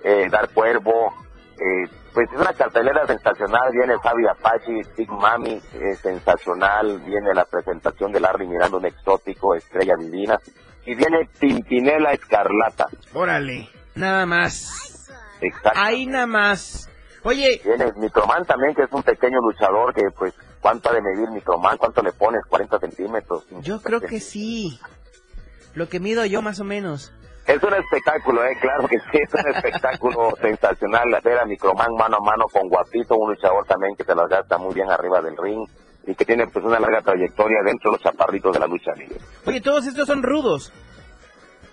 eh, 0.02 0.28
Dar 0.30 0.48
Cuervo, 0.50 1.12
eh, 1.52 1.88
pues 2.12 2.28
es 2.30 2.40
una 2.40 2.52
cartelera 2.52 3.06
sensacional, 3.06 3.70
viene 3.72 3.98
Fabi 4.02 4.26
Apache, 4.26 4.82
Big 4.96 5.10
Mami, 5.10 5.60
eh, 5.74 5.94
sensacional, 5.96 6.98
viene 7.00 7.34
la 7.34 7.44
presentación 7.44 8.12
de 8.12 8.20
Larry 8.20 8.46
Miranda, 8.46 8.78
un 8.78 8.86
exótico, 8.86 9.54
Estrella 9.54 9.94
Divina, 9.98 10.38
y 10.84 10.94
viene 10.94 11.28
Pimpinela 11.38 12.12
Escarlata. 12.12 12.86
Órale, 13.14 13.68
nada 13.94 14.26
más. 14.26 15.08
Exacto. 15.40 15.78
Ahí 15.80 16.06
nada 16.06 16.26
más. 16.26 16.88
Oye, 17.24 17.60
Viene 17.64 17.92
Microman 17.96 18.44
también, 18.44 18.74
que 18.74 18.82
es 18.82 18.92
un 18.92 19.02
pequeño 19.02 19.38
luchador 19.40 19.94
que 19.94 20.02
pues, 20.16 20.34
¿cuánto 20.62 20.88
ha 20.88 20.94
de 20.94 21.02
medir 21.02 21.28
Microman? 21.30 21.76
¿Cuánto 21.76 22.00
le 22.00 22.12
pones? 22.12 22.42
¿40 22.44 22.80
centímetros? 22.80 23.44
yo 23.60 23.82
creo 23.82 24.00
que 24.00 24.20
sí. 24.20 24.78
Lo 25.74 25.88
que 25.88 26.00
mido 26.00 26.24
yo 26.24 26.40
más 26.40 26.60
o 26.60 26.64
menos. 26.64 27.12
Es 27.46 27.60
un 27.62 27.74
espectáculo, 27.74 28.44
eh, 28.44 28.56
claro 28.60 28.86
que 28.86 28.98
sí, 28.98 29.18
es 29.20 29.34
un 29.34 29.50
espectáculo 29.54 30.30
sensacional 30.40 31.08
ver 31.24 31.38
a 31.40 31.44
Microman 31.44 31.92
mano 31.98 32.18
a 32.18 32.20
mano 32.20 32.44
con 32.52 32.68
Guapito, 32.68 33.16
un 33.16 33.30
luchador 33.30 33.66
también 33.66 33.96
que 33.96 34.04
se 34.04 34.14
las 34.14 34.28
gasta 34.28 34.58
muy 34.58 34.72
bien 34.72 34.88
arriba 34.90 35.20
del 35.20 35.36
ring 35.36 35.66
y 36.06 36.14
que 36.14 36.24
tiene 36.24 36.46
pues 36.46 36.64
una 36.64 36.78
larga 36.78 37.02
trayectoria 37.02 37.58
dentro 37.64 37.90
de 37.90 37.96
los 37.96 38.02
chaparritos 38.02 38.52
de 38.52 38.60
la 38.60 38.66
lucha 38.66 38.92
libre. 38.92 39.18
Oye, 39.44 39.60
todos 39.60 39.86
estos 39.86 40.06
son 40.06 40.22
rudos. 40.22 40.72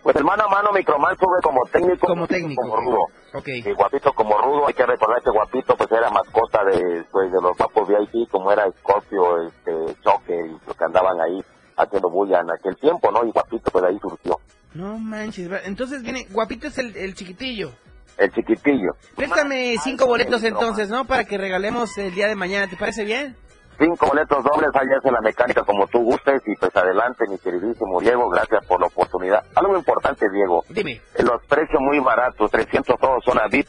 Pues 0.02 0.16
el 0.16 0.24
mano 0.24 0.46
a 0.46 0.50
mano 0.50 0.72
Microman 0.72 1.16
sube 1.18 1.42
como 1.44 1.62
técnico, 1.66 2.08
Como 2.08 2.26
técnico, 2.28 2.62
como 2.64 2.78
rudo. 2.78 3.06
Ok. 3.34 3.48
Y 3.48 3.74
Guapito 3.74 4.12
como 4.14 4.38
rudo, 4.42 4.68
hay 4.68 4.74
que 4.74 4.86
recordar 4.86 5.22
que 5.22 5.30
Guapito 5.30 5.76
pues 5.76 5.92
era 5.92 6.10
mascota 6.10 6.64
de, 6.66 7.06
pues, 7.12 7.32
de 7.32 7.42
los 7.42 7.56
guapos 7.58 7.88
VIP, 7.88 8.30
como 8.30 8.52
era 8.52 8.66
Scorpio, 8.80 9.44
este, 9.44 9.72
Choque 10.02 10.36
y 10.36 10.68
los 10.68 10.76
que 10.76 10.84
andaban 10.86 11.20
ahí 11.22 11.44
haciendo 11.78 12.10
bulla 12.10 12.40
en 12.40 12.50
aquel 12.52 12.76
tiempo, 12.78 13.12
¿no? 13.12 13.24
Y 13.26 13.32
Guapito 13.32 13.70
pues 13.72 13.86
ahí 13.86 13.98
surgió. 14.02 14.40
No 14.74 14.98
manches, 14.98 15.50
entonces 15.66 16.02
viene, 16.04 16.28
Guapito 16.32 16.68
es 16.68 16.78
el, 16.78 16.96
el 16.96 17.14
chiquitillo. 17.16 17.72
el 18.18 18.32
chiquitillo. 18.32 18.92
Préstame 19.16 19.76
cinco 19.84 20.06
boletos 20.08 20.44
entonces, 20.44 20.90
¿no? 20.90 21.06
Para 21.06 21.24
que 21.26 21.38
regalemos 21.38 21.98
el 21.98 22.14
día 22.14 22.28
de 22.28 22.36
mañana, 22.36 22.68
¿te 22.70 22.78
parece 22.78 23.04
bien? 23.06 23.36
Cinco 23.80 24.08
boletos 24.08 24.44
dobles, 24.44 24.70
allá 24.74 25.00
en 25.02 25.14
la 25.14 25.22
mecánica 25.22 25.64
como 25.64 25.88
tú 25.88 26.00
gustes 26.00 26.42
y 26.46 26.56
pues 26.56 26.76
adelante, 26.76 27.24
mi 27.30 27.38
queridísimo 27.40 28.02
Diego, 28.02 28.30
gracias 28.30 28.66
por 28.66 28.82
la 28.82 28.88
oportunidad. 28.88 29.44
Algo 29.56 29.78
importante, 29.78 30.30
Diego. 30.30 30.66
Dime. 30.68 31.02
Los 31.24 31.42
precios 31.46 31.80
muy 31.80 32.00
baratos, 32.00 32.52
300 32.52 33.00
todos 33.00 33.24
son 33.24 33.40
a 33.40 33.48
VIP, 33.48 33.68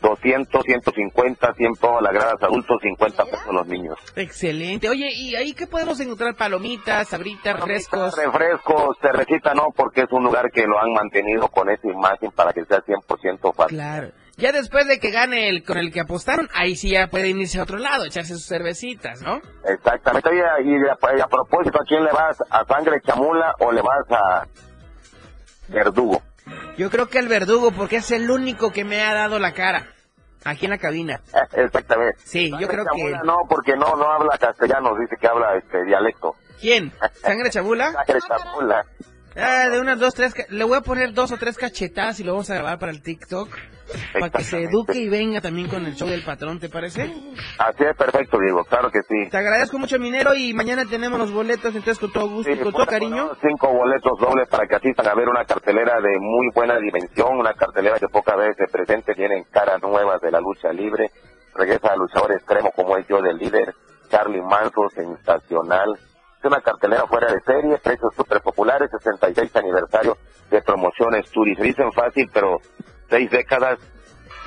200, 0.00 0.62
150, 0.64 1.54
100 1.54 1.74
todas 1.74 2.02
las 2.02 2.12
gradas 2.12 2.42
adultos, 2.42 2.76
50 2.82 3.24
pesos 3.24 3.54
los 3.54 3.66
niños. 3.68 3.96
Excelente. 4.16 4.88
Oye, 4.90 5.08
¿y 5.14 5.36
ahí 5.36 5.54
qué 5.54 5.68
podemos 5.68 6.00
encontrar? 6.00 6.34
Palomitas, 6.34 7.08
sabritas, 7.08 7.54
refrescos. 7.60 8.16
Refrescos, 8.16 8.96
cervecita 9.00 9.54
no, 9.54 9.68
porque 9.76 10.02
es 10.02 10.12
un 10.12 10.24
lugar 10.24 10.50
que 10.50 10.66
lo 10.66 10.80
han 10.80 10.92
mantenido 10.92 11.46
con 11.48 11.70
esa 11.70 11.88
imagen 11.88 12.32
para 12.32 12.52
que 12.52 12.64
sea 12.64 12.82
100% 12.82 13.54
fácil. 13.54 13.76
Claro. 13.76 14.08
Ya 14.36 14.50
después 14.52 14.86
de 14.88 14.98
que 14.98 15.10
gane 15.10 15.48
el 15.48 15.62
con 15.62 15.76
el 15.78 15.92
que 15.92 16.00
apostaron, 16.00 16.48
ahí 16.54 16.74
sí 16.74 16.90
ya 16.90 17.08
pueden 17.08 17.38
irse 17.38 17.60
a 17.60 17.64
otro 17.64 17.78
lado, 17.78 18.04
echarse 18.04 18.34
sus 18.34 18.46
cervecitas, 18.46 19.20
¿no? 19.22 19.40
Exactamente. 19.64 20.30
Y 20.34 20.40
a, 20.40 20.60
y 20.60 21.20
a 21.20 21.26
propósito, 21.26 21.78
¿a 21.80 21.84
quién 21.84 22.02
le 22.04 22.12
vas? 22.12 22.38
¿A 22.50 22.64
Sangre 22.64 23.00
Chamula 23.02 23.54
o 23.58 23.70
le 23.72 23.82
vas 23.82 24.10
a 24.10 24.46
Verdugo? 25.68 26.22
Yo 26.76 26.90
creo 26.90 27.08
que 27.08 27.18
el 27.18 27.28
verdugo, 27.28 27.70
porque 27.72 27.96
es 27.96 28.10
el 28.10 28.30
único 28.30 28.72
que 28.72 28.84
me 28.84 29.02
ha 29.02 29.14
dado 29.14 29.38
la 29.38 29.52
cara. 29.52 29.88
Aquí 30.44 30.64
en 30.66 30.72
la 30.72 30.78
cabina. 30.78 31.20
Exactamente. 31.52 32.16
Sí, 32.24 32.50
yo 32.58 32.66
creo 32.66 32.84
que... 32.84 33.10
No, 33.24 33.36
porque 33.48 33.76
no 33.76 33.94
no 33.96 34.10
habla 34.10 34.36
castellano, 34.38 34.96
dice 34.98 35.16
que 35.20 35.28
habla 35.28 35.56
este 35.56 35.84
dialecto. 35.84 36.34
¿Quién? 36.60 36.92
¿Sangre 37.22 37.50
chabula? 37.50 37.92
Sangre 38.06 38.18
Chamula. 38.26 38.86
Ah, 39.36 39.68
de 39.70 39.80
unas 39.80 39.98
dos, 39.98 40.14
tres... 40.14 40.34
Le 40.50 40.64
voy 40.64 40.76
a 40.76 40.80
poner 40.82 41.12
dos 41.12 41.32
o 41.32 41.36
tres 41.36 41.56
cachetadas 41.56 42.20
y 42.20 42.24
lo 42.24 42.32
vamos 42.32 42.50
a 42.50 42.54
grabar 42.54 42.78
para 42.78 42.92
el 42.92 43.02
TikTok. 43.02 43.48
Para 44.12 44.30
que 44.30 44.42
se 44.42 44.62
eduque 44.62 44.98
y 44.98 45.08
venga 45.08 45.40
también 45.40 45.68
con 45.68 45.84
el 45.84 45.94
show 45.94 46.08
del 46.08 46.22
patrón, 46.22 46.58
¿te 46.58 46.70
parece? 46.70 47.12
Así 47.58 47.84
es 47.84 47.94
perfecto, 47.96 48.38
Diego, 48.38 48.64
claro 48.64 48.90
que 48.90 49.00
sí. 49.02 49.28
Te 49.30 49.36
agradezco 49.36 49.78
mucho, 49.78 49.98
Minero, 49.98 50.34
y 50.34 50.54
mañana 50.54 50.84
tenemos 50.86 51.18
los 51.18 51.30
boletos, 51.30 51.74
entonces 51.74 51.98
con 51.98 52.10
todo 52.10 52.28
gusto 52.28 52.50
y 52.50 52.56
con 52.56 52.72
todo 52.72 52.86
cariño. 52.86 53.32
Cinco 53.42 53.68
boletos 53.68 54.18
dobles 54.18 54.48
para 54.48 54.66
que 54.66 54.76
asistan 54.76 55.08
a 55.08 55.14
ver 55.14 55.28
una 55.28 55.44
cartelera 55.44 56.00
de 56.00 56.18
muy 56.18 56.48
buena 56.54 56.78
dimensión, 56.78 57.38
una 57.38 57.52
cartelera 57.52 57.98
que 57.98 58.08
pocas 58.08 58.36
veces 58.38 58.56
se 58.58 58.66
presente, 58.68 59.14
tienen 59.14 59.44
caras 59.50 59.82
nuevas 59.82 60.20
de 60.22 60.30
la 60.30 60.40
lucha 60.40 60.72
libre, 60.72 61.10
regresa 61.54 61.92
al 61.92 61.98
luchador 61.98 62.32
extremo 62.32 62.70
como 62.74 62.96
es 62.96 63.06
yo 63.08 63.20
del 63.20 63.36
líder, 63.36 63.74
Charlie 64.08 64.40
Manso, 64.40 64.88
sensacional. 64.94 65.98
Es 66.42 66.46
una 66.46 66.60
cartelera 66.60 67.06
fuera 67.06 67.32
de 67.32 67.40
serie, 67.42 67.78
precios 67.78 68.12
súper 68.16 68.40
populares, 68.40 68.90
66 68.90 69.54
aniversario 69.54 70.18
de 70.50 70.60
promociones 70.60 71.30
Turis. 71.30 71.56
Dicen 71.56 71.92
fácil, 71.92 72.28
pero 72.34 72.56
seis 73.08 73.30
décadas 73.30 73.78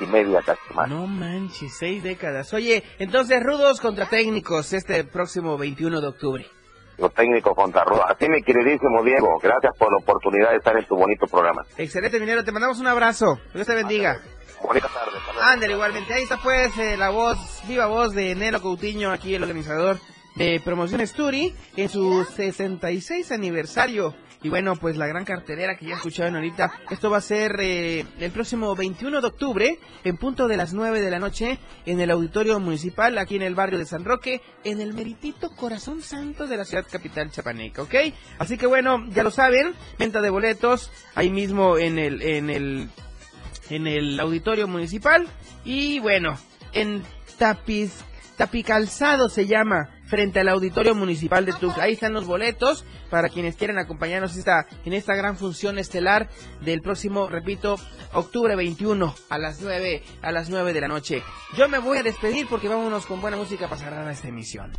y 0.02 0.06
media 0.06 0.42
casi 0.42 0.74
más. 0.74 0.90
No 0.90 1.08
manches, 1.08 1.74
seis 1.78 2.04
décadas. 2.04 2.54
Oye, 2.54 2.84
entonces 3.00 3.42
rudos 3.42 3.80
contra 3.80 4.08
técnicos 4.10 4.74
este 4.74 5.06
próximo 5.06 5.58
21 5.58 6.02
de 6.02 6.08
octubre. 6.08 6.46
Los 6.98 7.14
técnicos 7.14 7.56
contra 7.56 7.86
Roda. 7.86 8.08
Así, 8.10 8.28
mi 8.28 8.44
queridísimo 8.44 9.02
Diego, 9.02 9.40
gracias 9.42 9.72
por 9.78 9.90
la 9.90 10.00
oportunidad 10.00 10.52
de 10.52 10.58
estar 10.58 10.78
en 10.78 10.86
tu 10.86 10.98
bonito 10.98 11.28
programa. 11.28 11.62
Excelente, 11.78 12.20
Minero, 12.20 12.44
te 12.44 12.52
mandamos 12.52 12.78
un 12.80 12.88
abrazo. 12.88 13.40
Dios 13.54 13.68
te 13.68 13.74
bendiga. 13.74 14.20
Bonita 14.62 14.90
tarde. 14.90 15.18
hasta 15.18 15.32
luego. 15.32 15.48
Ándale, 15.48 15.74
igualmente. 15.74 16.14
Ahí 16.14 16.24
está 16.24 16.42
pues 16.44 16.78
eh, 16.78 16.98
la 16.98 17.10
voz, 17.10 17.38
viva 17.70 17.86
voz 17.86 18.14
de 18.14 18.36
Nelo 18.36 18.62
Coutinho, 18.62 19.12
aquí 19.12 19.34
el 19.36 19.44
organizador 19.44 19.98
de 20.36 20.62
Promociones 20.64 21.14
Turi, 21.14 21.54
en 21.76 21.90
su 21.90 22.26
66 22.36 23.32
aniversario. 23.32 24.16
Y 24.44 24.50
bueno, 24.50 24.76
pues 24.76 24.96
la 24.96 25.08
gran 25.08 25.26
cartelera 25.26 25.76
que 25.76 25.88
ya 25.88 25.96
escucharon 25.96 26.36
ahorita, 26.36 26.72
esto 26.92 27.10
va 27.10 27.18
a 27.18 27.22
ser 27.22 27.56
eh, 27.60 28.06
el 28.20 28.32
próximo 28.32 28.76
21 28.76 29.22
de 29.22 29.28
octubre, 29.28 29.80
en 30.04 30.18
punto 30.18 30.48
de 30.48 30.58
las 30.58 30.74
9 30.74 31.02
de 31.02 31.10
la 31.10 31.18
noche, 31.18 31.58
en 31.88 32.00
el 32.00 32.12
Auditorio 32.12 32.60
Municipal, 32.60 33.18
aquí 33.18 33.38
en 33.38 33.42
el 33.42 33.56
barrio 33.56 33.80
de 33.80 33.86
San 33.86 34.06
Roque, 34.06 34.42
en 34.64 34.82
el 34.82 34.94
meritito 34.94 35.50
Corazón 35.50 36.04
Santo 36.04 36.46
de 36.46 36.58
la 36.58 36.66
ciudad 36.66 36.86
capital 36.92 37.32
chapaneca, 37.32 37.82
¿ok? 37.82 37.96
Así 38.38 38.58
que 38.58 38.68
bueno, 38.68 39.08
ya 39.10 39.24
lo 39.24 39.32
saben, 39.32 39.74
venta 39.98 40.22
de 40.22 40.30
boletos, 40.30 40.92
ahí 41.16 41.32
mismo 41.32 41.80
en 41.80 41.98
el, 41.98 42.22
en 42.22 42.50
el 42.52 42.90
en 43.70 43.88
el 43.88 44.20
auditorio 44.20 44.68
municipal 44.68 45.28
y 45.64 46.00
bueno, 46.00 46.38
en 46.74 47.04
Tapiz, 47.38 47.92
Tapicalzado 48.38 49.30
se 49.30 49.48
llama, 49.48 49.90
frente 50.06 50.40
al 50.40 50.50
auditorio 50.50 50.94
municipal 50.94 51.46
de 51.46 51.54
Tuxtla. 51.54 51.86
Ahí 51.86 51.94
están 51.94 52.14
los 52.14 52.26
boletos 52.26 52.84
para 53.10 53.30
quienes 53.30 53.56
quieren 53.56 53.78
acompañarnos 53.78 54.36
esta, 54.36 54.68
en 54.84 54.94
esta 54.94 55.16
gran 55.16 55.38
función 55.38 55.80
estelar 55.80 56.30
del 56.62 56.82
próximo, 56.82 57.28
repito, 57.28 57.78
octubre 58.14 58.56
21 58.56 59.16
a 59.30 59.38
las 59.38 59.62
9, 59.62 60.04
a 60.22 60.32
las 60.32 60.50
9 60.50 60.74
de 60.74 60.82
la 60.82 60.88
noche. 60.88 61.24
Yo 61.58 61.70
me 61.70 61.80
voy 61.80 62.00
a 62.00 62.04
despedir 62.04 62.48
porque 62.48 62.68
vámonos 62.68 63.06
con 63.06 63.22
buena 63.22 63.38
música 63.38 63.70
para 63.70 63.82
cerrar 63.82 64.12
esta 64.12 64.28
emisión. 64.28 64.72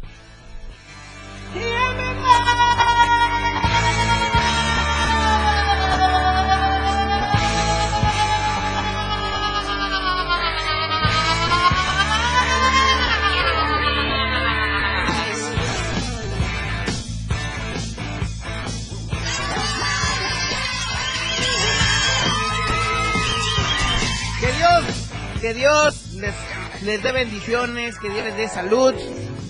Que 25.47 25.55
Dios 25.55 26.15
les, 26.15 26.35
les 26.83 27.01
dé 27.05 27.13
bendiciones, 27.13 28.01
que 28.01 28.11
Dios 28.11 28.25
les 28.25 28.37
dé 28.37 28.49
salud, 28.49 28.93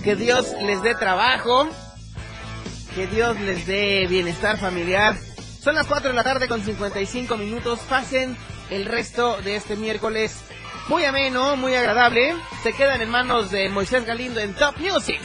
que 0.05 0.15
Dios 0.15 0.55
les 0.61 0.83
dé 0.83 0.95
trabajo, 0.95 1.67
que 2.95 3.07
Dios 3.07 3.41
les 3.41 3.67
dé 3.67 4.07
bienestar 4.07 4.59
familiar. 4.59 5.17
Son 5.59 5.75
las 5.75 5.87
4 5.87 6.11
de 6.11 6.15
la 6.15 6.23
tarde 6.23 6.49
con 6.49 6.63
55 6.63 7.39
minutos. 7.39 7.79
Pasen 7.89 8.37
el 8.69 8.85
resto 8.85 9.39
de 9.41 9.57
este 9.57 9.75
miércoles 9.75 10.39
muy 10.89 11.03
ameno, 11.07 11.57
muy 11.57 11.75
agradable. 11.75 12.35
Se 12.63 12.75
quedan 12.75 13.01
en 13.01 13.09
manos 13.09 13.51
de 13.51 13.71
Moisés 13.71 14.05
Galindo 14.05 14.41
en 14.41 14.53
Top 14.53 14.77
Music. 14.77 15.23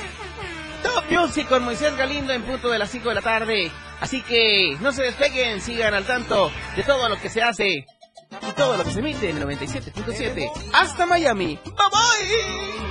Top 0.83 1.03
Music 1.09 1.49
con 1.49 1.65
Moisés 1.65 1.97
Galindo 1.97 2.31
en 2.31 2.43
punto 2.43 2.69
de 2.69 2.79
las 2.79 2.89
5 2.91 3.09
de 3.09 3.15
la 3.15 3.21
tarde. 3.21 3.71
Así 3.99 4.21
que 4.21 4.77
no 4.79 4.93
se 4.93 5.03
despeguen, 5.03 5.59
sigan 5.59 5.93
al 5.93 6.05
tanto 6.05 6.49
de 6.77 6.83
todo 6.83 7.09
lo 7.09 7.19
que 7.19 7.29
se 7.29 7.41
hace 7.41 7.85
y 8.31 8.51
todo 8.53 8.77
lo 8.77 8.83
que 8.83 8.91
se 8.91 8.99
emite 8.99 9.29
en 9.29 9.37
el 9.37 9.43
97.7. 9.47 10.49
Hasta 10.73 11.05
Miami. 11.05 11.59
Bye 11.65 11.73
bye. 11.91 12.81